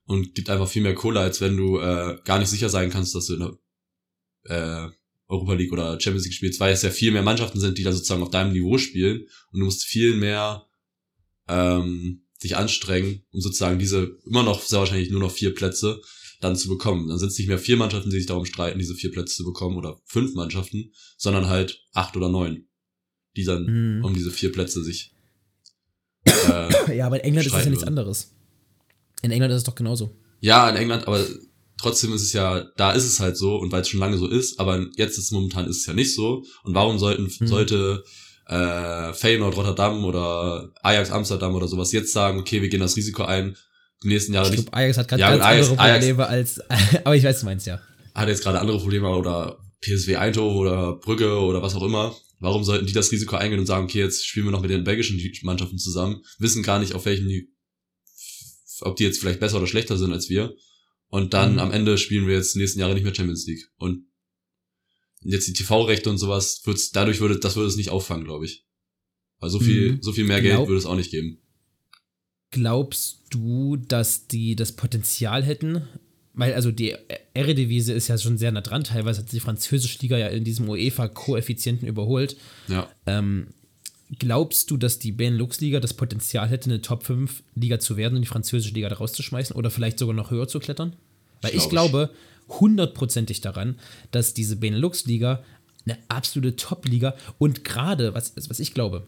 [0.05, 3.13] und gibt einfach viel mehr Kohle, als wenn du äh, gar nicht sicher sein kannst,
[3.13, 4.91] dass du in der äh,
[5.27, 7.91] Europa League oder Champions League spielst, weil es ja viel mehr Mannschaften sind, die da
[7.91, 10.65] sozusagen auf deinem Niveau spielen und du musst viel mehr
[11.47, 16.01] ähm, dich anstrengen, um sozusagen diese immer noch sehr wahrscheinlich nur noch vier Plätze
[16.45, 17.07] dann zu bekommen.
[17.07, 19.43] Dann sind es nicht mehr vier Mannschaften, die sich darum streiten, diese vier Plätze zu
[19.45, 22.67] bekommen oder fünf Mannschaften, sondern halt acht oder neun,
[23.35, 23.65] die dann
[23.97, 24.05] Mhm.
[24.05, 25.11] um diese vier Plätze sich
[26.25, 28.31] äh, Ja, aber in England ist es ja nichts anderes.
[29.21, 30.15] In England ist es doch genauso.
[30.39, 31.25] Ja, in England, aber
[31.77, 34.27] trotzdem ist es ja, da ist es halt so und weil es schon lange so
[34.27, 36.43] ist, aber jetzt ist momentan ist es ja nicht so.
[36.63, 37.47] Und warum sollten, Mhm.
[37.47, 38.03] sollte
[38.47, 43.23] äh, Feyenoord Rotterdam oder Ajax Amsterdam oder sowas jetzt sagen, okay, wir gehen das Risiko
[43.23, 43.55] ein,
[44.03, 46.27] die nächsten Jahre Ich nicht, glaube, Ajax hat gerade Ja, ganz Ajax- andere Ajax- Probleme
[46.27, 46.59] als.
[47.05, 47.81] aber ich weiß, du meinst ja.
[48.13, 52.65] hat jetzt gerade andere Probleme oder PSW Eindhoven oder Brügge oder was auch immer, Warum
[52.65, 55.19] sollten die das Risiko eingehen und sagen, okay, jetzt spielen wir noch mit den belgischen
[55.43, 57.29] Mannschaften zusammen, wissen gar nicht, auf welchen,
[58.81, 60.53] ob die jetzt vielleicht besser oder schlechter sind als wir.
[61.07, 61.59] Und dann Mhm.
[61.59, 63.63] am Ende spielen wir jetzt die nächsten Jahre nicht mehr Champions League.
[63.77, 64.07] Und
[65.21, 68.65] jetzt die TV-Rechte und sowas, wird's, dadurch würde, das würde es nicht auffangen, glaube ich.
[69.39, 70.01] Weil so viel, Mhm.
[70.01, 71.41] so viel mehr Glaub- Geld würde es auch nicht geben.
[72.51, 75.81] Glaubst du, dass die das Potenzial hätten?
[76.33, 76.95] Weil also die
[77.33, 78.83] Eredivisie ist ja schon sehr nah dran.
[78.83, 82.35] Teilweise hat die französische Liga ja in diesem UEFA-Koeffizienten überholt.
[82.67, 82.89] Ja.
[83.05, 83.47] Ähm,
[84.19, 88.73] glaubst du, dass die Benelux-Liga das Potenzial hätte, eine Top-5-Liga zu werden und die französische
[88.73, 90.93] Liga da rauszuschmeißen oder vielleicht sogar noch höher zu klettern?
[91.41, 91.69] Weil ich, ich.
[91.69, 92.11] glaube
[92.47, 93.79] hundertprozentig daran,
[94.11, 95.43] dass diese Benelux-Liga
[95.85, 99.07] eine absolute Top-Liga und gerade, was, was ich glaube,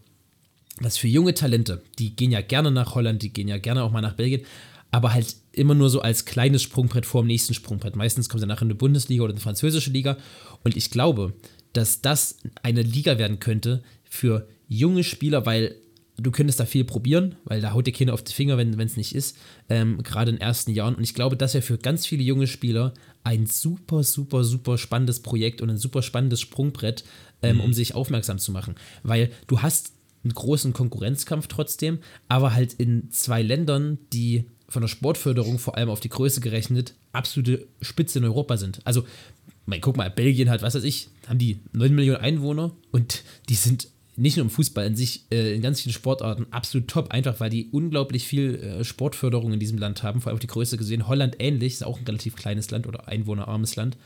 [0.84, 3.90] dass für junge Talente, die gehen ja gerne nach Holland, die gehen ja gerne auch
[3.90, 4.42] mal nach Belgien,
[4.90, 7.96] aber halt immer nur so als kleines Sprungbrett vor dem nächsten Sprungbrett.
[7.96, 10.16] Meistens kommen sie nachher in eine Bundesliga oder eine französische Liga.
[10.64, 11.34] Und ich glaube,
[11.72, 15.74] dass das eine Liga werden könnte für junge Spieler, weil
[16.16, 18.96] du könntest da viel probieren, weil da haut dir keiner auf die Finger, wenn es
[18.96, 19.36] nicht ist,
[19.68, 20.94] ähm, gerade in den ersten Jahren.
[20.94, 25.20] Und ich glaube, das wäre für ganz viele junge Spieler ein super, super, super spannendes
[25.20, 27.04] Projekt und ein super spannendes Sprungbrett,
[27.42, 28.74] ähm, um sich aufmerksam zu machen.
[29.02, 29.92] Weil du hast
[30.24, 31.98] einen großen Konkurrenzkampf trotzdem,
[32.28, 36.94] aber halt in zwei Ländern, die von der Sportförderung vor allem auf die Größe gerechnet
[37.12, 38.80] absolute Spitze in Europa sind.
[38.84, 39.04] Also,
[39.66, 43.54] mein, guck mal, Belgien hat, was weiß ich, haben die 9 Millionen Einwohner und die
[43.54, 47.38] sind nicht nur im Fußball an sich, äh, in ganz vielen Sportarten absolut top, einfach
[47.38, 50.76] weil die unglaublich viel äh, Sportförderung in diesem Land haben, vor allem auf die Größe
[50.76, 51.06] gesehen.
[51.06, 53.96] Holland ähnlich, ist auch ein relativ kleines Land oder einwohnerarmes Land.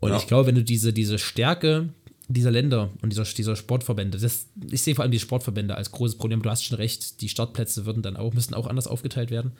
[0.00, 0.16] Und Ja.
[0.16, 1.90] ich glaube, wenn du diese, diese Stärke
[2.28, 6.18] dieser Länder und dieser, dieser Sportverbände, das, ich sehe vor allem die Sportverbände als großes
[6.18, 6.42] Problem.
[6.42, 9.52] Du hast schon recht, die Startplätze würden dann auch, müssten auch anders aufgeteilt werden.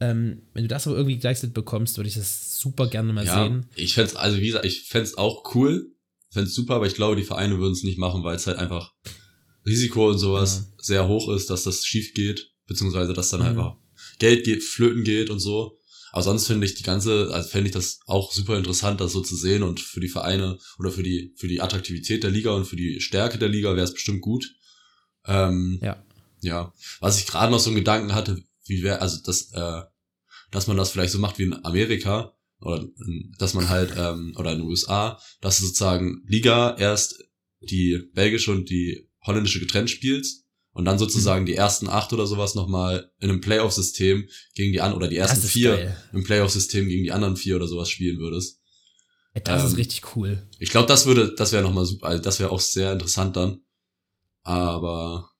[0.00, 3.44] Ähm, wenn du das aber irgendwie gleichzeitig bekommst, würde ich das super gerne mal Ja,
[3.44, 3.66] sehen.
[3.76, 5.92] ich fänd's, also wie gesagt, ich fänd's auch cool,
[6.30, 8.92] fänd's super, aber ich glaube, die Vereine würden es nicht machen, weil es halt einfach
[9.64, 13.46] Risiko und sowas sehr hoch ist, dass das schief geht, beziehungsweise dass dann Mhm.
[13.46, 13.76] einfach
[14.18, 15.78] Geld geht, flöten geht und so.
[16.14, 19.20] Aber sonst finde ich die ganze, also fände ich das auch super interessant, das so
[19.20, 22.66] zu sehen und für die Vereine oder für die, für die Attraktivität der Liga und
[22.66, 24.48] für die Stärke der Liga wäre es bestimmt gut.
[25.26, 26.00] Ähm, Ja.
[26.40, 26.72] ja.
[27.00, 29.82] Was ich gerade noch so einen Gedanken hatte, wie wäre, also das, äh,
[30.52, 32.86] dass man das vielleicht so macht wie in Amerika, oder
[33.40, 37.24] dass man halt, ähm, oder in den USA, dass du sozusagen Liga erst
[37.60, 40.43] die belgische und die holländische getrennt spielst
[40.74, 44.98] und dann sozusagen die ersten acht oder sowas nochmal in einem Playoff-System gegen die anderen,
[45.02, 45.96] oder die ersten vier geil.
[46.12, 48.60] im Playoff-System gegen die anderen vier oder sowas spielen würdest.
[49.32, 50.46] Ey, Das Ähm, ist richtig cool.
[50.58, 53.60] Ich glaube, das würde, das wäre nochmal super, also das wäre auch sehr interessant dann.
[54.42, 55.30] Aber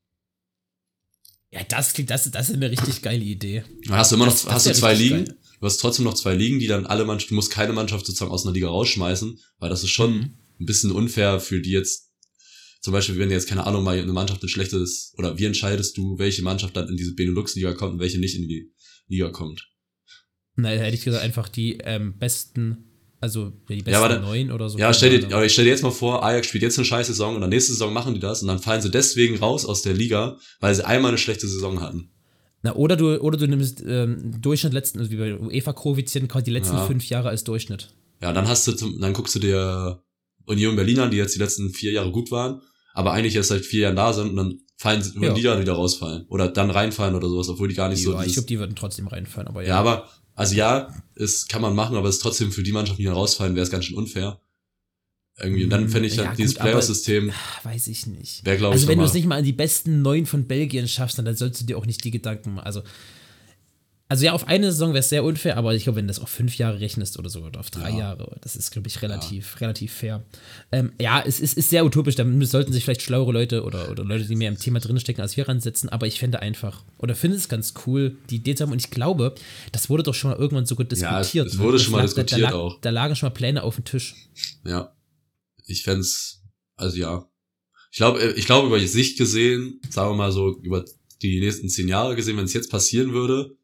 [1.51, 3.62] Ja, das klingt, das, das ist eine richtig geile Idee.
[3.87, 5.39] dann hast du immer noch, Das- das hast du zwei Ligen, geil.
[5.61, 8.32] du hast trotzdem noch zwei Ligen, die dann alle Mannschaften, du musst keine Mannschaft sozusagen
[8.32, 10.39] aus einer Liga rausschmeißen, weil das ist schon Mhm.
[10.61, 12.11] ein bisschen unfair für die jetzt,
[12.85, 16.18] zum Beispiel, wenn jetzt, keine Ahnung, mal eine Mannschaft ein schlechtes, oder wie entscheidest du,
[16.18, 18.70] welche Mannschaft dann in diese Benelux-Liga kommt und welche nicht in die
[19.09, 19.66] Liga kommt?
[20.57, 22.85] Nein, hätte ich gesagt, einfach die ähm, besten,
[23.22, 24.76] also die besten Ja, dann- neun oder so.
[24.76, 27.07] Ja, stell dir, aber ich stell dir jetzt mal vor, Ajax spielt jetzt eine scheiß
[27.07, 29.80] Saison und dann nächste Saison machen die das und dann fallen sie deswegen raus aus
[29.80, 32.11] der Liga, weil sie einmal eine schlechte Saison hatten.
[32.62, 36.76] Na, oder du, oder du nimmst ähm, Durchschnitt letzten, also wie bei UEFA-Koeffizienten, die letzten
[36.76, 36.87] Ja.
[36.87, 37.95] fünf Jahre als Durchschnitt.
[38.20, 40.03] Ja, dann hast du zum, dann guckst du dir
[40.47, 42.61] Union Berlin an, die jetzt die letzten vier Jahre gut waren,
[42.95, 45.34] aber eigentlich erst seit vier Jahren da sind und dann fallen sie, würden Ja.
[45.34, 46.24] die dann wieder rausfallen.
[46.28, 48.12] Oder dann reinfallen oder sowas, obwohl die gar nicht so.
[48.12, 49.68] ja, ich dieses- glaube, die würden trotzdem reinfallen, aber ja.
[49.68, 53.03] ja, aber, also ja, es kann man machen, aber es ist trotzdem für die Mannschaften,
[53.03, 54.40] die dann rausfallen, wäre es ganz schön unfair.
[55.36, 55.64] Irgendwie.
[55.64, 58.45] Und dann fände ich Ja, halt dieses gut, aber- Playoff-System, Ah, Weiß ich nicht.
[58.45, 60.86] wäre, glaube Also ich, wenn du es nicht mal an die besten neun von Belgien
[60.86, 62.66] schaffst, dann, dann sollst du dir auch nicht die Gedanken machen.
[62.66, 62.82] Also,
[64.15, 66.21] also ja, auf eine Saison wäre es sehr unfair, aber ich glaube, wenn du das
[66.21, 67.99] auf fünf Jahre rechnest oder so, oder auf drei Ja.
[67.99, 70.23] Jahre, das ist, glaube ich, relativ, relativ fair.
[70.71, 74.05] Ähm, ja, es ist, ist sehr utopisch, da sollten sich vielleicht schlauere Leute oder, oder
[74.05, 77.37] Leute, die mehr im Thema drinstecken, als wir ransetzen, aber ich fände einfach, oder finde
[77.37, 79.35] es ganz cool, die Idee zu haben und ich glaube,
[79.73, 81.47] das wurde doch schon mal irgendwann Ja, es- diskutiert.
[81.49, 81.83] es wurde ne?
[81.83, 82.81] schon mal lag- da, diskutiert da, lag, auch.
[82.81, 84.15] da lagen schon mal Pläne auf dem Tisch.
[84.65, 84.95] Ja.
[85.67, 86.43] Ich fänd's,
[86.77, 87.27] also ja.
[87.91, 90.85] Ich glaube, ich glaube, über die Sicht gesehen, sagen wir mal so, über
[91.23, 93.57] die nächsten zehn Jahre gesehen, wenn es jetzt passieren würde,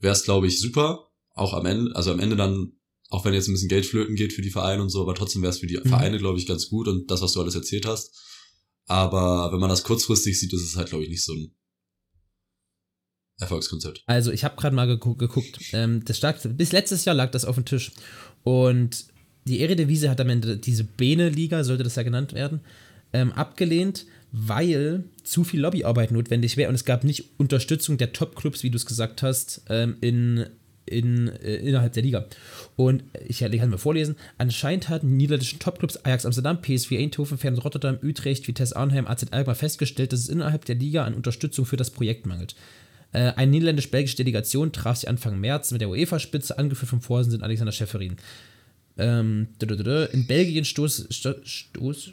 [0.00, 1.08] wäre es, glaube ich, super.
[1.34, 2.72] Auch am Ende, also am Ende dann,
[3.10, 5.42] auch wenn jetzt ein bisschen Geld flöten geht für die Vereine und so, aber trotzdem
[5.42, 5.88] wäre es für die Mhm.
[5.88, 8.14] Vereine, glaube ich, ganz gut und das, was du alles erzählt hast.
[8.86, 11.54] Aber wenn man das kurzfristig sieht, ist es halt, glaube ich, nicht so ein
[13.40, 14.02] Erfolgskonzept.
[14.06, 15.60] Also, ich habe gerade mal gegu geguckt.
[15.72, 17.92] Ähm, das lag, bis letztes Jahr lag das auf dem Tisch.
[18.42, 19.06] Und
[19.46, 22.60] die Eredivisie hat am Ende diese Bene-Liga, sollte das ja genannt werden,
[23.12, 28.62] ähm, abgelehnt, weil zu viel Lobbyarbeit notwendig wäre und es gab nicht Unterstützung der Top-Clubs,
[28.62, 30.46] wie du es gesagt hast, ähm, in,
[30.86, 32.26] in, äh, innerhalb der Liga.
[32.76, 34.16] Und ich, ich kann mal vorlesen.
[34.36, 39.26] Anscheinend hatten die niederländischen Topclubs Ajax Amsterdam, PSV Eindhoven, Feyenoord Rotterdam, Utrecht, Vitesse Arnhem, AZ
[39.30, 42.54] Alkmaar festgestellt, dass es innerhalb der Liga an Unterstützung für das Projekt mangelt.
[43.12, 47.72] Äh, eine niederländisch-belgische Delegation traf sich Anfang März mit der UEFA-Spitze, angeführt vom Vorsitzenden Alexander
[47.72, 48.16] Schäferin.
[48.98, 51.36] Ähm, in Belgien stoß, stoß,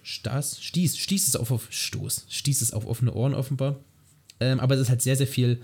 [0.03, 3.79] stoß, stieß, stieß es auf, auf Stoß, stieß es auf offene Ohren offenbar.
[4.39, 5.61] Ähm, aber es ist halt sehr, sehr viel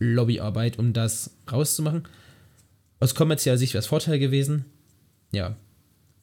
[0.00, 2.08] Lobbyarbeit, um das rauszumachen.
[2.98, 4.64] Aus kommerzieller Sicht wäre es Vorteil gewesen.
[5.30, 5.56] Ja.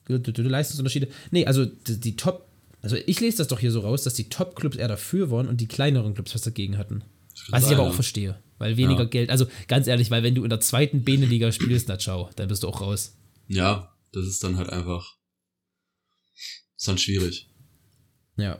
[0.08, 1.08] Leistungsunterschiede.
[1.30, 2.46] Nee, also die, die Top,
[2.82, 5.62] also ich lese das doch hier so raus, dass die Top-Clubs eher dafür waren und
[5.62, 7.02] die kleineren Clubs was dagegen hatten.
[7.48, 8.38] Was ich aber auch verstehe.
[8.58, 9.08] Weil weniger ja.
[9.08, 12.48] Geld, also ganz ehrlich, weil wenn du in der zweiten Beneliga spielst, na ciao, dann
[12.48, 13.16] bist du auch raus.
[13.48, 15.16] Ja, das ist dann halt einfach.
[16.76, 17.48] Ist dann schwierig.
[18.36, 18.58] Ja.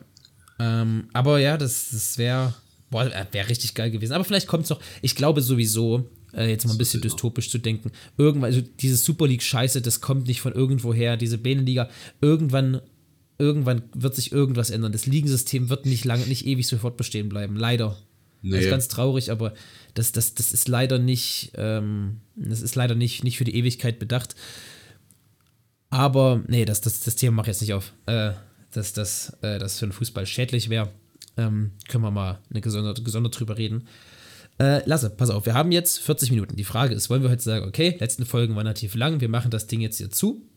[0.59, 2.55] Ähm, aber ja, das, das wäre
[2.91, 4.13] wär richtig geil gewesen.
[4.13, 4.81] Aber vielleicht kommt es noch.
[5.03, 7.91] Ich glaube sowieso, äh, jetzt mal ein bisschen dystopisch zu denken.
[8.17, 11.89] Irgendwann, also diese Super League-Scheiße, das kommt nicht von irgendwo her, diese Beneliga.
[12.21, 12.81] Irgendwann,
[13.39, 14.93] irgendwann wird sich irgendwas ändern.
[14.93, 17.57] Das Ligensystem wird nicht lange, nicht ewig sofort bestehen bleiben.
[17.57, 17.97] Leider.
[18.43, 18.53] Nee.
[18.53, 19.55] Das ist ganz traurig, aber
[19.95, 23.99] das, das, das ist leider nicht, ähm, das ist leider nicht, nicht für die Ewigkeit
[23.99, 24.37] bedacht.
[25.95, 27.93] Aber nee, das, das, das Thema mache ich jetzt nicht auf.
[28.07, 28.33] Äh,
[28.73, 30.91] dass das, äh, das für den Fußball schädlich wäre.
[31.37, 33.87] Ähm, können wir mal eine gesondert, gesondert drüber reden.
[34.59, 36.57] Äh, Lasse, pass auf, wir haben jetzt 40 Minuten.
[36.57, 39.53] Die Frage ist, wollen wir heute sagen, okay, letzten Folgen waren relativ lang, wir machen
[39.53, 40.51] das Ding jetzt hier zu?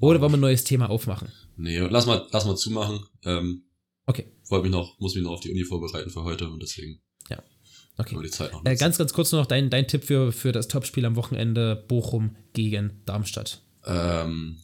[0.00, 1.28] Oder wollen wir ein neues Thema aufmachen?
[1.58, 3.04] Nee, lass mal, lass mal zumachen.
[3.24, 3.64] Ähm,
[4.06, 4.32] okay.
[4.48, 7.02] Wollte mich noch, muss mich noch auf die Uni vorbereiten für heute und deswegen.
[7.28, 7.42] Ja.
[7.98, 8.16] Okay.
[8.22, 11.04] Die Zeit noch äh, ganz, ganz kurz noch dein, dein Tipp für, für das Topspiel
[11.04, 13.60] am Wochenende Bochum gegen Darmstadt.
[13.84, 14.62] Ähm,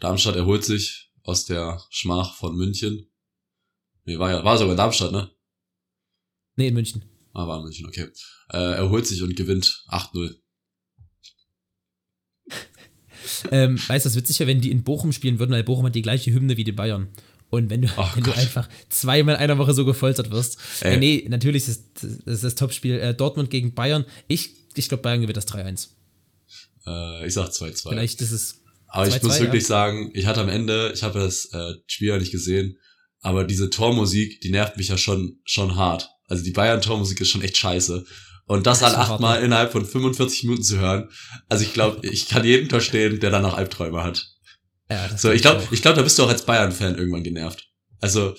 [0.00, 3.08] Darmstadt erholt sich aus der Schmach von München.
[4.04, 5.30] Nee, war ja, war sogar in Darmstadt, ne?
[6.56, 7.04] Nee, in München.
[7.32, 8.08] Ah, war in München, okay.
[8.50, 10.36] Äh, erholt sich und gewinnt 8-0.
[13.50, 16.02] ähm, weißt du, witzig wäre, wenn die in Bochum spielen würden, weil Bochum hat die
[16.02, 17.08] gleiche Hymne wie die Bayern.
[17.50, 20.58] Und wenn du, wenn du einfach zweimal in einer Woche so gefoltert wirst.
[20.82, 21.84] Äh, nee, natürlich ist
[22.24, 24.04] das, das Topspiel äh, Dortmund gegen Bayern.
[24.28, 25.88] Ich, ich glaube, Bayern gewinnt das 3-1.
[26.86, 27.88] Äh, ich sag 2-2.
[27.88, 28.62] Vielleicht ist es
[28.96, 29.68] aber ich muss wirklich ja.
[29.68, 32.78] sagen, ich hatte am Ende, ich habe das äh, Spiel ja nicht gesehen,
[33.20, 36.08] aber diese Tormusik, die nervt mich ja schon, schon hart.
[36.28, 38.04] Also die Bayern-Tormusik ist schon echt scheiße.
[38.46, 39.46] Und das, das an achtmal ne?
[39.46, 41.08] innerhalb von 45 Minuten zu hören,
[41.48, 44.26] also ich glaube, ich kann jeden verstehen, der danach Albträume hat.
[44.88, 47.68] Ja, das so, ich glaube, ich glaube, da bist du auch als Bayern-Fan irgendwann genervt.
[48.00, 48.34] Also,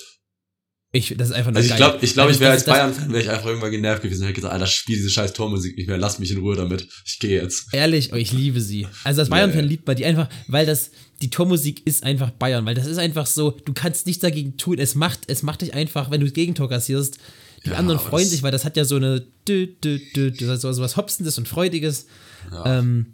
[0.93, 3.21] ich, das ist einfach nur Also ich glaube, ich, glaub, ich wäre als Bayern-Fan, wäre
[3.21, 5.97] ich einfach irgendwann genervt gewesen und hätte gesagt, Alter, spiel diese scheiß Tormusik nicht mehr,
[5.97, 6.87] lass mich in Ruhe damit.
[7.05, 7.73] Ich gehe jetzt.
[7.73, 8.87] Ehrlich, oh, ich liebe sie.
[9.03, 9.67] Also als Bayern-Fan nee.
[9.67, 13.25] liebt man die einfach, weil das, die Tormusik ist einfach Bayern, weil das ist einfach
[13.25, 14.79] so, du kannst nichts dagegen tun.
[14.79, 17.17] Es macht, es macht dich einfach, wenn du Gegentor kassierst.
[17.65, 20.57] Die ja, anderen freuen sich, weil das hat ja so eine dü, dü, dü, dü,
[20.57, 22.05] so, so was Hopsendes und Freudiges.
[22.49, 22.79] Ja.
[22.79, 23.07] Ähm,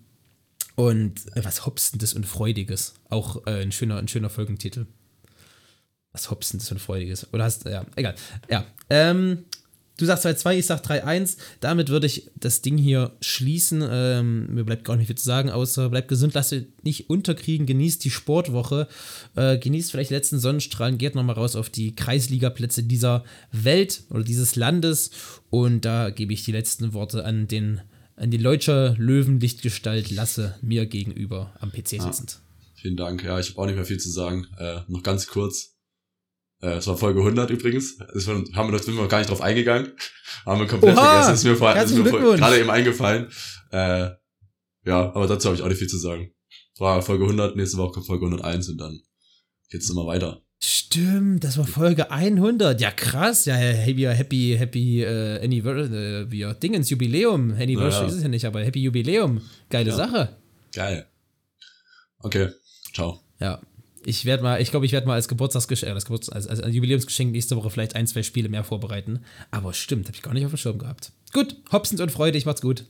[0.76, 2.94] und äh, was Hopsendes und Freudiges.
[3.10, 4.86] Auch äh, ein, schöner, ein schöner Folgentitel
[6.14, 7.28] was Hobson das für ein freudiges.
[7.34, 8.16] Oder hast, ja, egal.
[8.50, 8.66] Ja.
[8.90, 9.46] Ähm,
[9.98, 11.38] du sagst 2-2, ich sag 3-1.
[11.60, 13.84] Damit würde ich das Ding hier schließen.
[13.90, 17.66] Ähm, mir bleibt gar nicht viel zu sagen, außer bleibt gesund, lasst euch nicht unterkriegen,
[17.66, 18.88] genießt die Sportwoche,
[19.36, 24.24] äh, genießt vielleicht die letzten Sonnenstrahlen, geht nochmal raus auf die Kreisligaplätze dieser Welt oder
[24.24, 25.10] dieses Landes.
[25.50, 27.82] Und da gebe ich die letzten Worte an den
[28.16, 32.40] an die Leutscher Löwenlichtgestalt Lasse mir gegenüber am PC sitzend.
[32.40, 33.24] Ah, vielen Dank.
[33.24, 34.46] Ja, ich habe auch nicht mehr viel zu sagen.
[34.60, 35.73] Äh, noch ganz kurz.
[36.64, 37.98] Äh, das war Folge 100 übrigens.
[37.98, 39.92] Das haben wir noch, sind wir noch gar nicht drauf eingegangen.
[40.46, 41.34] Haben wir komplett Oha, vergessen.
[41.36, 43.28] Ist mir, vor, ist mir gerade eben eingefallen.
[43.72, 44.10] Äh,
[44.86, 46.34] ja, aber dazu habe ich auch nicht viel zu sagen.
[46.80, 49.00] War Folge 100, nächste Woche kommt Folge 101 und dann
[49.70, 50.42] geht's immer weiter.
[50.62, 52.80] Stimmt, das war Folge 100.
[52.82, 53.46] Ja, krass.
[53.46, 57.52] Ja, happy, happy, happy uh, Anniversary, äh, ja, Dingens, Jubiläum.
[57.52, 58.10] Anniversary ja.
[58.10, 59.42] ist es ja nicht, aber Happy Jubiläum.
[59.70, 59.96] Geile ja.
[59.96, 60.38] Sache.
[60.74, 61.06] Geil.
[62.20, 62.50] Okay,
[62.94, 63.20] ciao.
[63.40, 63.62] Ja,
[64.06, 66.74] ich werde mal, ich glaube, ich werde mal als Geburtstagsgeschenk, äh, als, Geburts-, als, als
[66.74, 69.20] Jubiläumsgeschenk nächste Woche vielleicht ein, zwei Spiele mehr vorbereiten.
[69.52, 71.12] Aber stimmt, habe ich gar nicht auf dem Schirm gehabt.
[71.34, 72.86] Gut, Hopsens und Freude, ich macht's gut.